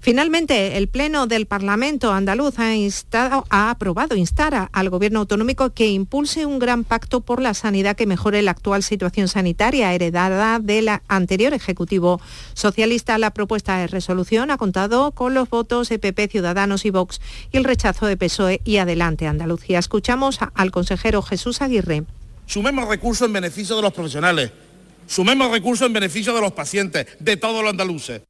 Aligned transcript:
Finalmente, 0.00 0.76
el 0.76 0.88
Pleno 0.88 1.26
del 1.26 1.46
Parlamento 1.46 2.12
andaluz 2.12 2.54
ha, 2.58 3.70
aprobado 3.70 4.16
instar 4.16 4.68
al 4.72 4.90
Gobierno 4.90 5.20
autonómico 5.20 5.70
que 5.70 5.88
impulse 5.88 6.46
un 6.46 6.58
gran 6.58 6.84
pacto 6.84 7.20
por 7.20 7.40
la 7.40 7.54
sanidad 7.54 7.96
que 7.96 8.06
mejore 8.06 8.42
la 8.42 8.52
actual 8.52 8.82
situación 8.82 9.28
sanitaria 9.28 9.92
heredada 9.92 10.58
del 10.58 10.88
anterior 11.08 11.54
Ejecutivo 11.54 12.20
socialista. 12.54 13.18
La 13.18 13.32
propuesta 13.32 13.78
de 13.78 13.86
resolución 13.86 14.50
ha 14.50 14.58
contado 14.58 15.12
con 15.12 15.34
los 15.34 15.48
votos 15.48 15.90
EPP, 15.90 16.30
Ciudadanos 16.30 16.84
y 16.84 16.90
Vox 16.90 17.20
y 17.52 17.56
el 17.56 17.64
rechazo 17.64 18.06
de 18.06 18.16
PSOE 18.16 18.60
y 18.64 18.78
Adelante 18.78 19.26
Andalucía. 19.26 19.78
Escuchamos 19.78 20.38
al 20.54 20.70
consejero 20.70 21.22
Jesús 21.22 21.62
Aguirre. 21.62 22.04
Sumemos 22.46 22.88
recursos 22.88 23.26
en 23.26 23.32
beneficio 23.32 23.76
de 23.76 23.82
los 23.82 23.92
profesionales, 23.92 24.50
sumemos 25.06 25.50
recursos 25.52 25.86
en 25.86 25.92
beneficio 25.92 26.34
de 26.34 26.40
los 26.40 26.52
pacientes, 26.52 27.06
de 27.20 27.36
todos 27.36 27.62
los 27.62 27.70
andaluces 27.70 28.22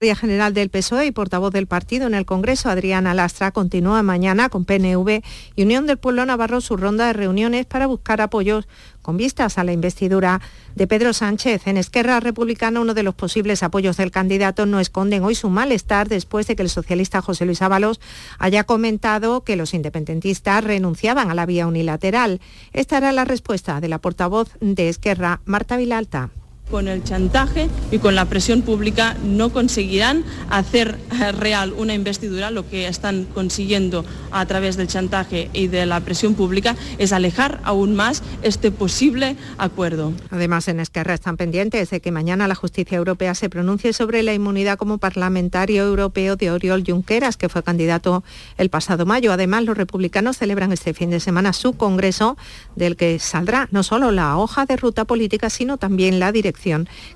general 0.00 0.54
del 0.54 0.70
PSOE 0.70 1.04
y 1.04 1.10
portavoz 1.12 1.52
del 1.52 1.66
partido 1.66 2.06
en 2.06 2.14
el 2.14 2.24
Congreso, 2.24 2.70
Adriana 2.70 3.12
Lastra, 3.12 3.50
continúa 3.50 4.02
mañana 4.02 4.48
con 4.48 4.64
PNV 4.64 5.22
y 5.56 5.62
Unión 5.62 5.86
del 5.86 5.98
Pueblo 5.98 6.24
Navarro 6.24 6.62
su 6.62 6.78
ronda 6.78 7.06
de 7.06 7.12
reuniones 7.12 7.66
para 7.66 7.86
buscar 7.86 8.22
apoyos 8.22 8.66
con 9.02 9.18
vistas 9.18 9.58
a 9.58 9.64
la 9.64 9.72
investidura 9.72 10.40
de 10.74 10.86
Pedro 10.86 11.12
Sánchez. 11.12 11.66
En 11.66 11.76
Esquerra 11.76 12.18
Republicana, 12.18 12.80
uno 12.80 12.94
de 12.94 13.02
los 13.02 13.14
posibles 13.14 13.62
apoyos 13.62 13.98
del 13.98 14.10
candidato 14.10 14.64
no 14.64 14.80
esconden 14.80 15.22
hoy 15.22 15.34
su 15.34 15.50
malestar 15.50 16.08
después 16.08 16.46
de 16.46 16.56
que 16.56 16.62
el 16.62 16.70
socialista 16.70 17.20
José 17.20 17.44
Luis 17.44 17.60
Ábalos 17.60 18.00
haya 18.38 18.64
comentado 18.64 19.44
que 19.44 19.56
los 19.56 19.74
independentistas 19.74 20.64
renunciaban 20.64 21.30
a 21.30 21.34
la 21.34 21.44
vía 21.44 21.66
unilateral. 21.66 22.40
Esta 22.72 22.96
era 22.96 23.12
la 23.12 23.26
respuesta 23.26 23.82
de 23.82 23.88
la 23.88 23.98
portavoz 23.98 24.48
de 24.60 24.88
Esquerra, 24.88 25.42
Marta 25.44 25.76
Vilalta 25.76 26.30
con 26.70 26.88
el 26.88 27.02
chantaje 27.02 27.68
y 27.90 27.98
con 27.98 28.14
la 28.14 28.26
presión 28.26 28.62
pública 28.62 29.16
no 29.24 29.50
conseguirán 29.50 30.24
hacer 30.48 30.98
eh, 31.20 31.32
real 31.32 31.74
una 31.76 31.94
investidura. 31.94 32.50
Lo 32.50 32.68
que 32.68 32.86
están 32.86 33.26
consiguiendo 33.34 34.04
a 34.30 34.46
través 34.46 34.76
del 34.76 34.86
chantaje 34.86 35.50
y 35.52 35.66
de 35.66 35.86
la 35.86 36.00
presión 36.00 36.34
pública 36.34 36.76
es 36.98 37.12
alejar 37.12 37.60
aún 37.64 37.96
más 37.96 38.22
este 38.42 38.70
posible 38.70 39.36
acuerdo. 39.58 40.12
Además, 40.30 40.68
en 40.68 40.80
Esquerra 40.80 41.14
están 41.14 41.36
pendientes 41.36 41.90
de 41.90 42.00
que 42.00 42.12
mañana 42.12 42.46
la 42.46 42.54
justicia 42.54 42.96
europea 42.96 43.34
se 43.34 43.50
pronuncie 43.50 43.92
sobre 43.92 44.22
la 44.22 44.32
inmunidad 44.32 44.78
como 44.78 44.98
parlamentario 44.98 45.84
europeo 45.84 46.36
de 46.36 46.50
Oriol 46.50 46.84
Junqueras, 46.86 47.36
que 47.36 47.48
fue 47.48 47.62
candidato 47.62 48.22
el 48.58 48.70
pasado 48.70 49.06
mayo. 49.06 49.32
Además, 49.32 49.64
los 49.64 49.76
republicanos 49.76 50.36
celebran 50.36 50.72
este 50.72 50.94
fin 50.94 51.10
de 51.10 51.20
semana 51.20 51.52
su 51.52 51.72
congreso, 51.72 52.36
del 52.76 52.96
que 52.96 53.18
saldrá 53.18 53.68
no 53.72 53.82
solo 53.82 54.12
la 54.12 54.36
hoja 54.36 54.66
de 54.66 54.76
ruta 54.76 55.04
política, 55.04 55.50
sino 55.50 55.76
también 55.76 56.20
la 56.20 56.30
dirección 56.32 56.59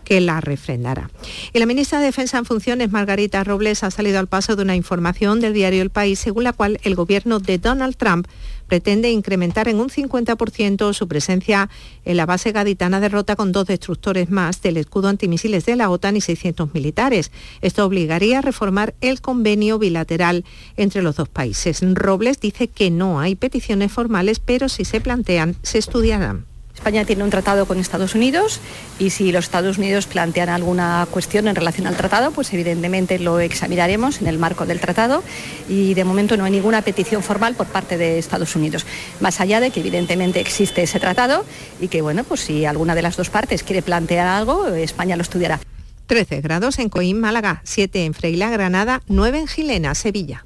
que 0.04 0.20
la 0.20 0.40
refrendará. 0.40 1.10
Y 1.52 1.58
la 1.58 1.66
ministra 1.66 1.98
de 1.98 2.06
Defensa 2.06 2.38
en 2.38 2.44
funciones, 2.44 2.90
Margarita 2.90 3.44
Robles, 3.44 3.84
ha 3.84 3.90
salido 3.90 4.18
al 4.18 4.26
paso 4.26 4.56
de 4.56 4.62
una 4.62 4.76
información 4.76 5.40
del 5.40 5.54
diario 5.54 5.82
El 5.82 5.90
País, 5.90 6.18
según 6.18 6.44
la 6.44 6.52
cual 6.52 6.78
el 6.82 6.94
gobierno 6.94 7.38
de 7.38 7.58
Donald 7.58 7.96
Trump 7.96 8.26
pretende 8.66 9.10
incrementar 9.10 9.68
en 9.68 9.80
un 9.80 9.88
50% 9.88 10.92
su 10.92 11.08
presencia 11.08 11.68
en 12.04 12.16
la 12.16 12.26
base 12.26 12.52
gaditana 12.52 13.00
de 13.00 13.08
Rota 13.08 13.36
con 13.36 13.52
dos 13.52 13.66
destructores 13.66 14.30
más 14.30 14.62
del 14.62 14.76
escudo 14.76 15.08
antimisiles 15.08 15.66
de 15.66 15.76
la 15.76 15.90
OTAN 15.90 16.16
y 16.16 16.20
600 16.20 16.74
militares. 16.74 17.30
Esto 17.60 17.84
obligaría 17.84 18.38
a 18.38 18.42
reformar 18.42 18.94
el 19.00 19.20
convenio 19.20 19.78
bilateral 19.78 20.44
entre 20.76 21.02
los 21.02 21.16
dos 21.16 21.28
países. 21.28 21.82
Robles 21.94 22.40
dice 22.40 22.68
que 22.68 22.90
no 22.90 23.20
hay 23.20 23.34
peticiones 23.34 23.92
formales, 23.92 24.40
pero 24.40 24.68
si 24.68 24.84
se 24.84 25.00
plantean, 25.00 25.56
se 25.62 25.78
estudiarán. 25.78 26.53
España 26.84 27.06
tiene 27.06 27.24
un 27.24 27.30
tratado 27.30 27.64
con 27.64 27.78
Estados 27.78 28.14
Unidos 28.14 28.60
y 28.98 29.08
si 29.08 29.32
los 29.32 29.46
Estados 29.46 29.78
Unidos 29.78 30.04
plantean 30.04 30.50
alguna 30.50 31.08
cuestión 31.10 31.48
en 31.48 31.56
relación 31.56 31.86
al 31.86 31.96
tratado, 31.96 32.30
pues 32.30 32.52
evidentemente 32.52 33.18
lo 33.18 33.40
examinaremos 33.40 34.20
en 34.20 34.26
el 34.26 34.38
marco 34.38 34.66
del 34.66 34.80
tratado 34.80 35.22
y 35.66 35.94
de 35.94 36.04
momento 36.04 36.36
no 36.36 36.44
hay 36.44 36.50
ninguna 36.50 36.82
petición 36.82 37.22
formal 37.22 37.54
por 37.54 37.68
parte 37.68 37.96
de 37.96 38.18
Estados 38.18 38.54
Unidos. 38.54 38.84
Más 39.20 39.40
allá 39.40 39.60
de 39.60 39.70
que 39.70 39.80
evidentemente 39.80 40.40
existe 40.40 40.82
ese 40.82 41.00
tratado 41.00 41.46
y 41.80 41.88
que 41.88 42.02
bueno, 42.02 42.22
pues 42.22 42.40
si 42.40 42.66
alguna 42.66 42.94
de 42.94 43.00
las 43.00 43.16
dos 43.16 43.30
partes 43.30 43.62
quiere 43.62 43.80
plantear 43.80 44.26
algo, 44.26 44.68
España 44.68 45.16
lo 45.16 45.22
estudiará. 45.22 45.60
13 46.06 46.42
grados 46.42 46.78
en 46.78 46.90
Coín, 46.90 47.18
Málaga, 47.18 47.62
7 47.64 48.04
en 48.04 48.12
Freila, 48.12 48.50
Granada, 48.50 49.00
9 49.06 49.38
en 49.38 49.46
Gilena, 49.46 49.94
Sevilla. 49.94 50.44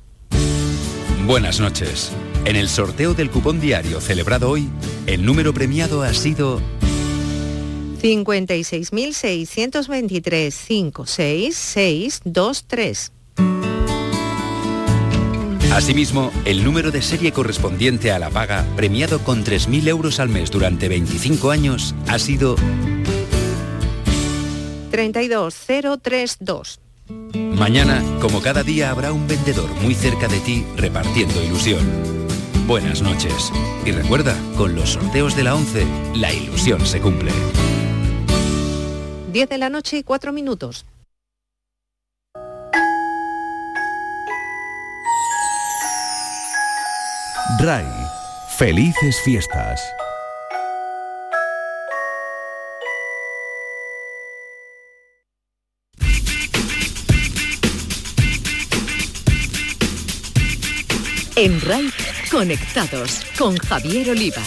Buenas 1.27 1.59
noches. 1.59 2.13
En 2.45 2.57
el 2.57 2.69
sorteo 2.69 3.15
del 3.15 3.31
cupón 3.31 3.61
diario 3.61 4.01
celebrado 4.01 4.51
hoy, 4.51 4.69
el 5.07 5.25
número 5.25 5.53
premiado 5.53 6.03
ha 6.03 6.13
sido 6.15 6.61
56.623 8.01 10.53
56623. 10.53 13.13
Asimismo, 15.73 16.31
el 16.45 16.63
número 16.65 16.91
de 16.91 17.01
serie 17.03 17.31
correspondiente 17.33 18.11
a 18.11 18.19
la 18.19 18.31
paga, 18.31 18.65
premiado 18.75 19.19
con 19.21 19.45
3.000 19.45 19.87
euros 19.89 20.19
al 20.19 20.31
mes 20.31 20.51
durante 20.51 20.89
25 20.89 21.51
años, 21.51 21.95
ha 22.07 22.19
sido 22.19 22.57
32032. 24.91 26.81
Mañana, 27.35 28.03
como 28.21 28.41
cada 28.41 28.63
día, 28.63 28.91
habrá 28.91 29.13
un 29.13 29.29
vendedor 29.29 29.69
muy 29.83 29.95
cerca 29.95 30.27
de 30.29 30.41
ti 30.41 30.65
repartiendo 30.77 31.45
ilusión 31.45 32.18
buenas 32.69 33.01
noches. 33.01 33.51
Y 33.87 33.93
recuerda, 33.93 34.37
con 34.57 34.75
los 34.75 34.91
sorteos 34.91 35.35
de 35.35 35.43
la 35.43 35.55
11, 35.55 35.87
la 36.17 36.33
ilusión 36.33 36.85
se 36.85 37.01
cumple. 37.01 37.33
10 39.33 39.49
de 39.49 39.59
la 39.59 39.71
noche 39.71 39.97
y 39.97 40.03
4 40.03 40.33
minutos. 40.33 40.85
RAI, 47.59 47.87
felices 48.59 49.19
fiestas. 49.25 49.81
En 61.35 61.61
RAI 61.63 62.18
Conectados 62.31 63.23
con 63.39 63.57
Javier 63.57 64.11
Oliva. 64.11 64.43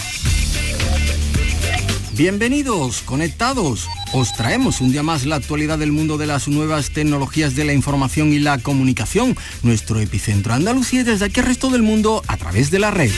Bienvenidos, 2.12 3.02
conectados. 3.02 3.88
Os 4.12 4.32
traemos 4.34 4.80
un 4.80 4.92
día 4.92 5.02
más 5.02 5.26
la 5.26 5.36
actualidad 5.36 5.78
del 5.78 5.90
mundo 5.90 6.16
de 6.16 6.26
las 6.26 6.46
nuevas 6.46 6.90
tecnologías 6.90 7.56
de 7.56 7.64
la 7.64 7.72
información 7.72 8.32
y 8.32 8.38
la 8.38 8.58
comunicación, 8.58 9.36
nuestro 9.62 9.98
epicentro 9.98 10.54
Andalucía 10.54 11.02
desde 11.02 11.24
aquí 11.24 11.40
al 11.40 11.46
resto 11.46 11.70
del 11.70 11.82
mundo 11.82 12.22
a 12.28 12.36
través 12.36 12.70
de 12.70 12.78
la 12.78 12.92
red. 12.92 13.10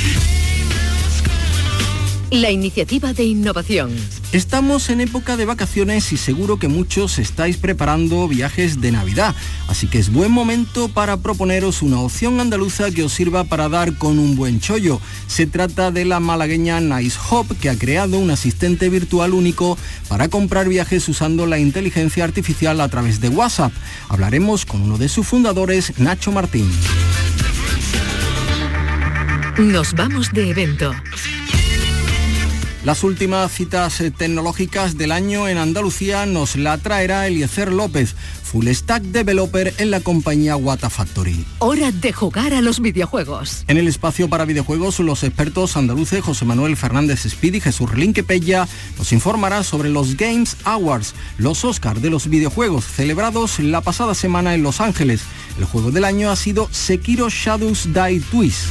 La 2.34 2.50
iniciativa 2.50 3.12
de 3.12 3.22
innovación. 3.22 3.94
Estamos 4.32 4.90
en 4.90 5.00
época 5.00 5.36
de 5.36 5.44
vacaciones 5.44 6.12
y 6.12 6.16
seguro 6.16 6.58
que 6.58 6.66
muchos 6.66 7.20
estáis 7.20 7.58
preparando 7.58 8.26
viajes 8.26 8.80
de 8.80 8.90
Navidad, 8.90 9.36
así 9.68 9.86
que 9.86 10.00
es 10.00 10.12
buen 10.12 10.32
momento 10.32 10.88
para 10.88 11.16
proponeros 11.18 11.80
una 11.80 12.00
opción 12.00 12.40
andaluza 12.40 12.90
que 12.90 13.04
os 13.04 13.12
sirva 13.12 13.44
para 13.44 13.68
dar 13.68 13.96
con 13.98 14.18
un 14.18 14.34
buen 14.34 14.58
chollo. 14.58 15.00
Se 15.28 15.46
trata 15.46 15.92
de 15.92 16.06
la 16.06 16.18
malagueña 16.18 16.80
Nice 16.80 17.16
Hop, 17.30 17.56
que 17.60 17.70
ha 17.70 17.78
creado 17.78 18.18
un 18.18 18.32
asistente 18.32 18.88
virtual 18.88 19.32
único 19.32 19.78
para 20.08 20.26
comprar 20.26 20.68
viajes 20.68 21.08
usando 21.08 21.46
la 21.46 21.60
inteligencia 21.60 22.24
artificial 22.24 22.80
a 22.80 22.88
través 22.88 23.20
de 23.20 23.28
WhatsApp. 23.28 23.72
Hablaremos 24.08 24.66
con 24.66 24.82
uno 24.82 24.98
de 24.98 25.08
sus 25.08 25.24
fundadores, 25.24 26.00
Nacho 26.00 26.32
Martín. 26.32 26.68
Nos 29.56 29.92
vamos 29.92 30.32
de 30.32 30.50
evento. 30.50 30.92
Las 32.84 33.02
últimas 33.02 33.50
citas 33.50 33.98
eh, 34.02 34.10
tecnológicas 34.10 34.98
del 34.98 35.10
año 35.10 35.48
en 35.48 35.56
Andalucía 35.56 36.26
nos 36.26 36.54
la 36.54 36.76
traerá 36.76 37.26
Eliezer 37.26 37.72
López, 37.72 38.14
Full 38.42 38.68
Stack 38.68 39.04
Developer 39.04 39.72
en 39.78 39.90
la 39.90 40.00
compañía 40.00 40.54
Wata 40.56 40.90
Factory. 40.90 41.46
Hora 41.60 41.92
de 41.92 42.12
jugar 42.12 42.52
a 42.52 42.60
los 42.60 42.80
videojuegos. 42.80 43.64
En 43.68 43.78
el 43.78 43.88
espacio 43.88 44.28
para 44.28 44.44
videojuegos, 44.44 44.98
los 45.00 45.24
expertos 45.24 45.78
andaluces 45.78 46.22
José 46.22 46.44
Manuel 46.44 46.76
Fernández 46.76 47.24
Speed 47.24 47.54
y 47.54 47.60
Jesús 47.62 47.88
Pella 48.26 48.68
nos 48.98 49.12
informará 49.12 49.62
sobre 49.62 49.88
los 49.88 50.18
Games 50.18 50.58
Awards, 50.64 51.14
los 51.38 51.64
Oscars 51.64 52.02
de 52.02 52.10
los 52.10 52.28
videojuegos, 52.28 52.84
celebrados 52.84 53.60
la 53.60 53.80
pasada 53.80 54.14
semana 54.14 54.54
en 54.54 54.62
Los 54.62 54.82
Ángeles. 54.82 55.22
El 55.56 55.64
juego 55.64 55.90
del 55.90 56.04
año 56.04 56.30
ha 56.30 56.36
sido 56.36 56.68
Sekiro 56.70 57.30
Shadows 57.30 57.88
Die 57.94 58.20
Twist. 58.30 58.66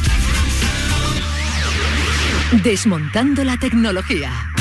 Desmontando 2.61 3.43
la 3.43 3.57
tecnología. 3.57 4.52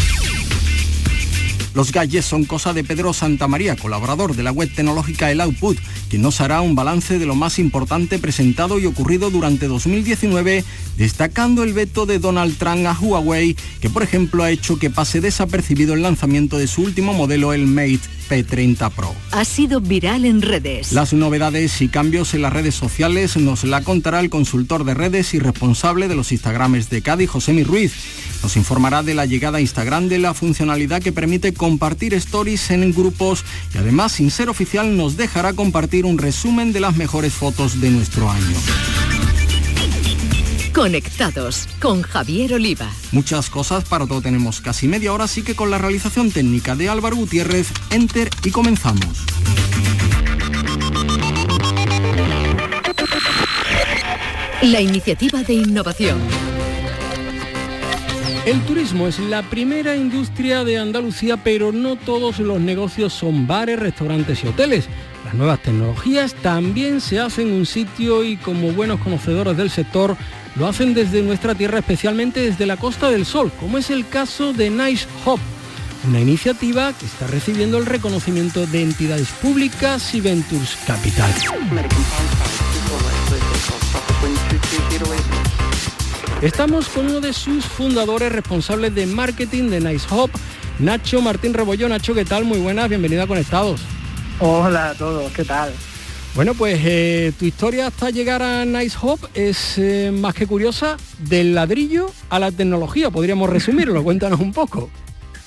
Los 1.75 1.93
gadgets 1.93 2.27
son 2.27 2.45
cosa 2.45 2.73
de 2.73 2.85
Pedro 2.85 3.13
Santamaría, 3.13 3.77
colaborador 3.77 4.37
de 4.37 4.43
la 4.43 4.53
web 4.53 4.71
tecnológica 4.75 5.31
El 5.31 5.41
Output, 5.41 5.79
quien 6.11 6.23
nos 6.23 6.41
hará 6.41 6.61
un 6.61 6.75
balance 6.75 7.19
de 7.19 7.27
lo 7.27 7.35
más 7.35 7.59
importante 7.59 8.19
presentado 8.19 8.79
y 8.79 8.87
ocurrido 8.87 9.31
durante 9.31 9.69
2019, 9.69 10.65
destacando 10.97 11.63
el 11.63 11.73
veto 11.73 12.05
de 12.07 12.19
Donald 12.19 12.59
Trump 12.59 12.87
a 12.87 12.93
Huawei, 12.93 13.57
que 13.81 13.91
por 13.91 14.03
ejemplo 14.03 14.43
ha 14.43 14.51
hecho 14.51 14.79
que 14.79 14.91
pase 14.91 15.21
desapercibido 15.21 15.95
el 15.95 16.03
lanzamiento 16.03 16.59
de 16.59 16.67
su 16.67 16.83
último 16.83 17.15
modelo, 17.15 17.53
el 17.53 17.67
Mate 17.67 18.01
P30 18.29 18.91
Pro. 18.91 19.15
Ha 19.33 19.45
sido 19.45 19.81
viral 19.81 20.25
en 20.25 20.41
redes. 20.43 20.93
Las 20.93 21.13
novedades 21.13 21.81
y 21.83 21.89
cambios 21.89 22.35
en 22.35 22.43
las 22.43 22.53
redes 22.53 22.75
sociales 22.75 23.37
nos 23.37 23.65
la 23.65 23.83
contará 23.83 24.21
el 24.21 24.31
consultor 24.31 24.85
de 24.85 24.95
redes 24.95 25.35
y 25.35 25.39
responsable 25.39 26.09
de 26.09 26.15
los 26.15 26.33
Instagrames 26.33 26.89
de 26.89 27.03
Cádiz, 27.03 27.31
José 27.31 27.53
Ruiz. 27.65 27.93
Nos 28.43 28.57
informará 28.57 29.03
de 29.03 29.15
la 29.15 29.27
llegada 29.27 29.59
a 29.59 29.61
Instagram 29.61 30.09
de 30.09 30.19
la 30.19 30.35
funcionalidad 30.35 31.03
que 31.03 31.13
permite 31.13 31.53
compartir 31.63 32.13
stories 32.15 32.73
en 32.73 32.93
grupos 32.93 33.45
y 33.73 33.79
además, 33.79 34.11
sin 34.11 34.33
ser 34.33 34.49
oficial, 34.49 34.97
nos 34.97 35.17
dejará 35.17 35.53
compartir 35.53 36.05
un 36.05 36.19
resumen 36.19 36.73
de 36.73 36.81
las 36.81 36.97
mejores 36.97 37.33
fotos 37.35 37.81
de 37.81 37.89
nuestro 37.89 38.29
año. 38.29 38.57
Conectados 40.75 41.69
con 41.81 42.03
Javier 42.03 42.55
Oliva. 42.55 42.91
Muchas 43.13 43.49
cosas, 43.49 43.85
para 43.85 44.09
todo 44.09 44.21
tenemos 44.21 44.61
casi 44.61 44.89
media 44.89 45.13
hora, 45.13 45.27
así 45.27 45.43
que 45.43 45.55
con 45.55 45.71
la 45.71 45.79
realización 45.79 46.33
técnica 46.33 46.75
de 46.75 46.89
Álvaro 46.89 47.15
Gutiérrez, 47.15 47.69
enter 47.91 48.29
y 48.43 48.51
comenzamos. 48.51 49.25
La 54.63 54.81
iniciativa 54.81 55.45
de 55.45 55.55
innovación. 55.55 56.19
El 58.45 58.61
turismo 58.63 59.07
es 59.07 59.21
la 59.21 59.43
primera 59.43 59.95
industria 59.95 60.65
de 60.65 60.77
Andalucía, 60.77 61.37
pero 61.37 61.71
no 61.71 61.95
todos 61.95 62.41
los 62.41 62.61
negocios 62.61 63.13
son 63.13 63.47
bares, 63.47 63.79
restaurantes 63.79 64.43
y 64.43 64.49
hoteles. 64.49 64.89
Las 65.25 65.35
nuevas 65.35 65.63
tecnologías 65.63 66.35
también 66.35 67.01
se 67.01 67.21
hacen 67.21 67.49
en 67.49 67.55
un 67.55 67.67
sitio 67.67 68.25
y 68.25 68.37
como 68.37 68.73
buenos 68.73 68.99
conocedores 68.99 69.57
del 69.57 69.71
sector, 69.71 70.17
lo 70.57 70.67
hacen 70.67 70.93
desde 70.93 71.23
nuestra 71.23 71.55
tierra, 71.55 71.79
especialmente 71.79 72.41
desde 72.41 72.67
la 72.67 72.77
Costa 72.77 73.11
del 73.11 73.27
Sol, 73.27 73.53
como 73.61 73.79
es 73.79 73.91
el 73.91 74.09
caso 74.09 74.53
de 74.53 74.71
Nice 74.71 75.07
Hop, 75.25 75.39
una 76.09 76.19
iniciativa 76.19 76.93
que 76.95 77.07
está 77.07 77.29
recibiendo 77.29 77.79
el 77.79 77.87
reconocimiento 77.87 78.67
de 78.67 78.83
entidades 78.83 79.29
públicas 79.41 80.15
y 80.17 80.21
Ventures 80.21 80.77
Capital. 80.85 81.33
Estamos 86.43 86.89
con 86.89 87.07
uno 87.07 87.21
de 87.21 87.33
sus 87.33 87.65
fundadores 87.65 88.33
responsables 88.33 88.93
de 88.97 89.07
marketing 89.07 89.71
de 89.71 89.81
Nice 89.81 90.09
Hop, 90.11 90.29
Nacho 90.81 91.23
Martín 91.23 91.55
Rebollo. 91.55 91.89
Nacho, 91.89 92.15
¿qué 92.15 92.25
tal? 92.25 92.45
Muy 92.45 92.59
buenas, 92.59 92.89
bienvenida 92.89 93.23
a 93.23 93.27
Conectados. 93.29 93.81
Hola 94.41 94.91
a 94.91 94.95
todos, 94.95 95.31
¿qué 95.31 95.45
tal? 95.45 95.73
Bueno, 96.35 96.55
pues 96.55 96.81
eh, 96.85 97.33
tu 97.39 97.45
historia 97.45 97.87
hasta 97.87 98.11
llegar 98.11 98.43
a 98.43 98.65
Nice 98.65 98.99
Hop 99.03 99.21
es 99.35 99.79
eh, 99.79 100.11
más 100.13 100.35
que 100.35 100.49
curiosa, 100.49 100.97
del 101.21 101.55
ladrillo 101.55 102.11
a 102.29 102.41
la 102.41 102.51
tecnología, 102.51 103.11
podríamos 103.11 103.49
resumirlo, 103.49 104.03
cuéntanos 104.03 104.41
un 104.41 104.53
poco. 104.53 104.91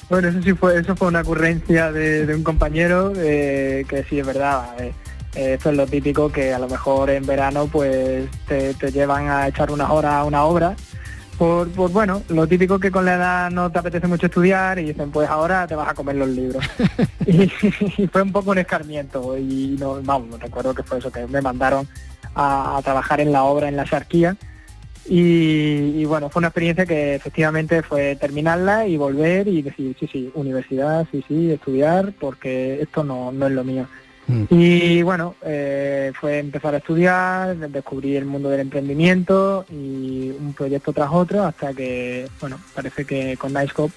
Bueno, 0.09 0.30
eso 0.30 0.41
sí 0.41 0.53
fue, 0.53 0.80
eso 0.80 0.95
fue 0.95 1.09
una 1.09 1.21
ocurrencia 1.21 1.91
de, 1.91 2.33
un 2.33 2.44
compañero 2.44 3.12
eh, 3.18 3.83
que 3.89 4.06
sí 4.06 4.19
es 4.19 4.25
verdad. 4.25 4.77
Esto 5.36 5.70
es 5.70 5.76
lo 5.78 5.86
típico 5.86 6.32
que 6.32 6.54
a 6.54 6.60
lo 6.60 6.68
mejor 6.68 7.10
en 7.10 7.26
verano 7.26 7.68
pues 7.68 8.30
te, 8.48 8.74
te 8.74 8.92
llevan 8.92 9.30
a 9.30 9.48
echar 9.48 9.72
unas 9.72 9.90
horas 9.90 10.14
a 10.14 10.24
una 10.24 10.44
obra 10.46 10.76
por, 11.38 11.68
bueno, 11.92 12.24
lo 12.30 12.48
típico 12.48 12.80
que 12.80 12.92
con 12.92 13.06
la 13.06 13.16
edad 13.16 13.52
no 13.52 13.70
te 13.70 13.80
apetece 13.80 14.08
mucho 14.08 14.28
estudiar 14.28 14.80
y 14.80 14.86
dicen, 14.86 15.12
pues 15.12 15.30
ahora 15.30 15.68
te 15.68 15.76
vas 15.76 15.90
a 15.90 15.94
comer 15.94 16.16
los 16.16 16.30
libros. 16.30 16.64
y, 17.26 17.48
fue 18.08 18.22
un 18.22 18.32
poco 18.32 18.52
un 18.52 18.60
escarmiento 18.60 19.38
y 19.38 19.76
no, 19.80 20.02
vamos, 20.02 20.40
recuerdo 20.40 20.74
que 20.74 20.84
fue 20.84 21.00
eso, 21.00 21.12
que 21.12 21.28
me 21.28 21.42
mandaron 21.42 21.88
a, 22.36 22.80
trabajar 22.84 23.20
en 23.20 23.32
la 23.32 23.44
obra 23.44 23.68
en 23.68 23.76
la 23.76 23.86
Sarquía. 23.86 24.36
Y, 25.08 26.04
bueno, 26.06 26.30
fue 26.30 26.40
una 26.40 26.48
experiencia 26.48 26.86
que 26.88 27.14
efectivamente 27.14 27.84
fue 27.84 28.16
terminarla 28.16 28.88
y 28.88 28.98
volver 28.98 29.48
y 29.48 29.62
decir, 29.62 29.96
sí, 30.00 30.10
sí, 30.12 30.32
universidad, 30.34 31.06
sí, 31.12 31.24
sí, 31.28 31.52
estudiar, 31.52 32.14
porque 32.20 32.82
esto 32.82 33.04
no, 33.04 33.32
no 33.32 33.46
es 33.46 33.52
lo 33.52 33.64
mío. 33.64 33.88
Mm. 34.27 34.44
Y 34.50 35.01
bueno, 35.04 35.36
eh, 35.44 36.12
fue 36.19 36.39
empezar 36.39 36.74
a 36.74 36.77
estudiar, 36.77 37.56
descubrir 37.69 38.18
el 38.18 38.25
mundo 38.25 38.50
del 38.50 38.62
emprendimiento 38.62 39.66
y 39.69 40.31
un 40.31 40.54
proyecto 40.54 40.94
tras 40.94 41.10
otro 41.12 41.44
hasta 41.44 41.74
que, 41.74 42.27
bueno, 42.39 42.60
parece 42.74 43.06
que 43.06 43.38
con 43.38 43.54
NiceCop 43.54 43.92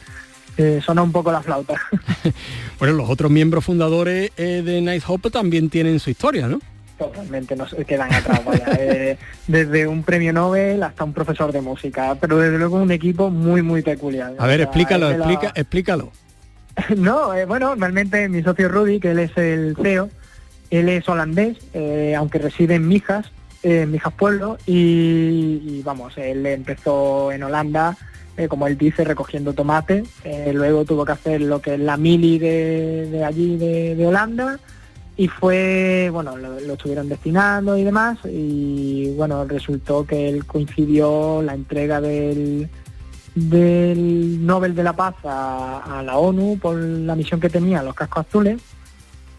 eh, 0.58 0.80
suena 0.84 1.02
un 1.02 1.12
poco 1.12 1.30
la 1.30 1.40
flauta. 1.40 1.80
bueno, 2.78 2.94
los 2.94 3.08
otros 3.08 3.30
miembros 3.30 3.64
fundadores 3.64 4.32
eh, 4.36 4.62
de 4.64 4.80
NiceHop 4.80 5.30
también 5.30 5.70
tienen 5.70 6.00
su 6.00 6.10
historia, 6.10 6.48
¿no? 6.48 6.60
Totalmente, 6.98 7.54
nos 7.54 7.72
quedan 7.86 8.12
atrás, 8.12 8.40
eh, 8.78 9.16
desde 9.46 9.86
un 9.86 10.02
premio 10.02 10.32
Nobel 10.32 10.82
hasta 10.82 11.04
un 11.04 11.12
profesor 11.12 11.52
de 11.52 11.60
música, 11.60 12.16
pero 12.20 12.38
desde 12.38 12.58
luego 12.58 12.76
un 12.76 12.90
equipo 12.90 13.30
muy, 13.30 13.62
muy 13.62 13.82
peculiar. 13.82 14.34
A 14.36 14.46
ver, 14.48 14.62
explícalo, 14.62 15.08
explica, 15.10 15.52
explícalo. 15.54 16.10
no, 16.96 17.30
bueno, 17.46 17.74
realmente 17.74 18.28
mi 18.28 18.42
socio 18.42 18.68
Rudy, 18.68 19.00
que 19.00 19.10
él 19.10 19.18
es 19.18 19.36
el 19.36 19.76
CEO, 19.80 20.10
él 20.70 20.88
es 20.88 21.08
holandés, 21.08 21.56
eh, 21.72 22.14
aunque 22.16 22.38
reside 22.38 22.74
en 22.74 22.88
Mijas, 22.88 23.26
eh, 23.62 23.82
en 23.82 23.90
Mijas 23.90 24.12
Pueblo, 24.12 24.58
y, 24.66 25.82
vamos, 25.82 26.16
él 26.18 26.44
empezó 26.46 27.32
en 27.32 27.42
Holanda, 27.42 27.96
eh, 28.36 28.48
como 28.48 28.66
él 28.66 28.78
dice, 28.78 29.04
recogiendo 29.04 29.52
tomate, 29.52 30.04
luego 30.52 30.84
tuvo 30.84 31.04
que 31.04 31.12
hacer 31.12 31.40
lo 31.40 31.60
que 31.60 31.74
es 31.74 31.80
la 31.80 31.96
mili 31.96 32.38
de, 32.38 33.24
allí 33.26 33.56
de, 33.56 34.06
Holanda, 34.06 34.60
y 35.16 35.26
fue, 35.26 36.10
bueno, 36.12 36.36
lo, 36.36 36.58
estuvieron 36.58 37.08
destinando 37.08 37.76
y 37.76 37.82
demás, 37.82 38.18
y 38.24 39.12
bueno, 39.16 39.44
resultó 39.46 40.06
que 40.06 40.28
él 40.28 40.44
coincidió 40.44 41.42
la 41.42 41.54
entrega 41.54 42.00
del, 42.00 42.68
del 43.38 44.44
Nobel 44.44 44.74
de 44.74 44.82
la 44.82 44.94
Paz 44.94 45.14
a, 45.24 45.98
a 45.98 46.02
la 46.02 46.16
ONU 46.18 46.58
por 46.60 46.76
la 46.76 47.14
misión 47.14 47.40
que 47.40 47.48
tenía 47.48 47.82
los 47.82 47.94
cascos 47.94 48.26
azules, 48.26 48.60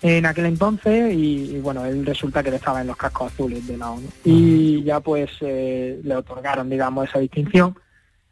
en 0.02 0.26
aquel 0.26 0.46
entonces 0.46 1.14
y, 1.14 1.60
bueno, 1.60 1.86
él 1.86 2.06
resulta 2.06 2.42
que 2.42 2.50
él 2.50 2.56
estaba 2.56 2.82
en 2.82 2.88
los 2.88 2.98
cascos 2.98 3.34
azules 3.34 3.68
de 3.68 3.78
la 3.78 3.92
ONU 3.92 4.08
y 4.24 4.84
ya 4.84 5.00
pues 5.00 5.30
eh, 5.42 6.00
le 6.04 6.16
otorgaron, 6.16 6.70
digamos, 6.70 7.10
esa 7.10 7.20
distinción. 7.20 7.78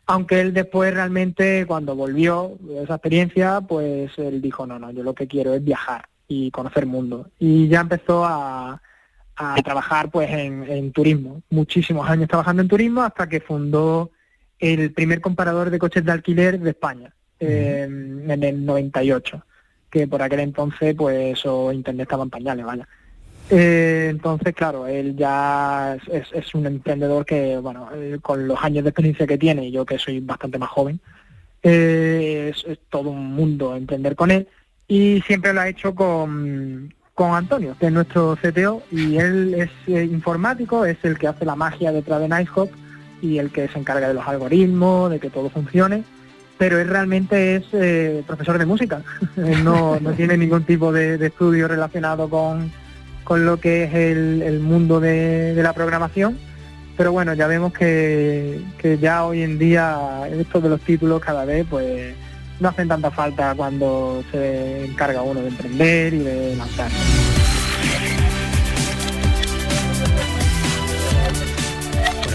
Aunque 0.05 0.39
él 0.39 0.53
después 0.53 0.93
realmente 0.93 1.65
cuando 1.67 1.95
volvió 1.95 2.55
de 2.61 2.83
esa 2.83 2.95
experiencia, 2.95 3.59
pues 3.61 4.11
él 4.17 4.41
dijo, 4.41 4.65
no, 4.65 4.79
no, 4.79 4.91
yo 4.91 5.03
lo 5.03 5.13
que 5.13 5.27
quiero 5.27 5.53
es 5.53 5.63
viajar 5.63 6.07
y 6.29 6.49
conocer 6.51 6.85
mundo. 6.85 7.29
Y 7.39 7.67
ya 7.67 7.81
empezó 7.81 8.23
a, 8.25 8.81
trabajar 9.63 10.09
pues 10.09 10.31
en, 10.31 10.91
turismo, 10.91 11.43
muchísimos 11.51 12.09
años 12.09 12.27
trabajando 12.27 12.63
en 12.63 12.67
turismo 12.67 13.03
hasta 13.03 13.29
que 13.29 13.39
fundó 13.39 14.09
el 14.59 14.91
primer 14.93 15.21
comparador 15.21 15.69
de 15.69 15.79
coches 15.79 16.03
de 16.03 16.11
alquiler 16.11 16.59
de 16.59 16.71
España 16.71 17.13
eh, 17.39 17.83
en 17.83 18.43
el 18.43 18.65
98 18.65 19.43
que 19.89 20.07
por 20.07 20.21
aquel 20.21 20.41
entonces 20.41 20.95
pues 20.95 21.45
o 21.45 21.71
internet 21.71 22.03
estaba 22.03 22.23
en 22.23 22.29
pañales, 22.29 22.65
vaya. 22.65 22.87
Eh, 23.49 24.07
entonces, 24.09 24.53
claro, 24.53 24.87
él 24.87 25.15
ya 25.15 25.97
es, 26.11 26.53
un 26.55 26.65
emprendedor 26.65 27.25
que, 27.25 27.57
bueno, 27.57 27.89
eh, 27.95 28.19
con 28.21 28.47
los 28.47 28.61
años 28.61 28.83
de 28.83 28.89
experiencia 28.89 29.25
que 29.25 29.37
tiene, 29.37 29.67
y 29.67 29.71
yo 29.71 29.85
que 29.85 29.97
soy 29.97 30.19
bastante 30.19 30.57
más 30.57 30.69
joven, 30.69 30.99
eh, 31.63 32.51
es, 32.53 32.79
todo 32.89 33.09
un 33.11 33.33
mundo 33.33 33.75
emprender 33.75 34.15
con 34.15 34.31
él, 34.31 34.47
y 34.87 35.21
siempre 35.25 35.53
lo 35.53 35.61
ha 35.61 35.69
hecho 35.69 35.95
con, 35.95 36.93
con 37.13 37.35
Antonio, 37.35 37.75
que 37.79 37.85
es 37.85 37.91
nuestro 37.91 38.35
CTO, 38.35 38.83
y 38.91 39.17
él 39.17 39.55
es 39.55 39.71
informático, 39.87 40.85
es 40.85 40.97
el 41.03 41.17
que 41.17 41.27
hace 41.27 41.45
la 41.45 41.55
magia 41.55 41.93
detrás 41.93 42.19
de 42.19 42.27
NiceHop, 42.27 42.69
y 43.21 43.37
el 43.37 43.51
que 43.51 43.67
se 43.67 43.79
encarga 43.79 44.07
de 44.07 44.13
los 44.13 44.27
algoritmos, 44.27 45.09
de 45.11 45.19
que 45.19 45.29
todo 45.29 45.49
funcione, 45.49 46.03
pero 46.57 46.79
él 46.79 46.87
realmente 46.87 47.55
es 47.55 47.65
eh, 47.73 48.23
profesor 48.25 48.57
de 48.57 48.65
música. 48.65 49.01
no, 49.63 49.99
tiene 50.15 50.37
ningún 50.37 50.63
tipo 50.63 50.91
de, 50.91 51.23
estudio 51.25 51.67
relacionado 51.67 52.29
con, 52.29 52.71
lo 53.29 53.57
que 53.57 53.83
es 53.83 53.93
el, 53.93 54.59
mundo 54.59 54.99
de, 54.99 55.53
la 55.61 55.73
programación. 55.73 56.37
Pero 56.95 57.11
bueno, 57.11 57.35
ya 57.35 57.45
vemos 57.45 57.73
que, 57.73 58.59
que, 58.79 58.97
ya 58.97 59.23
hoy 59.23 59.43
en 59.43 59.59
día 59.59 60.27
esto 60.31 60.59
de 60.59 60.69
los 60.69 60.81
títulos 60.81 61.21
cada 61.21 61.45
vez 61.45 61.63
pues 61.69 62.15
no 62.59 62.69
hacen 62.69 62.87
tanta 62.87 63.11
falta 63.11 63.53
cuando 63.55 64.23
se 64.31 64.85
encarga 64.85 65.21
uno 65.21 65.41
de 65.41 65.49
emprender 65.49 66.13
y 66.15 66.19
de 66.19 66.55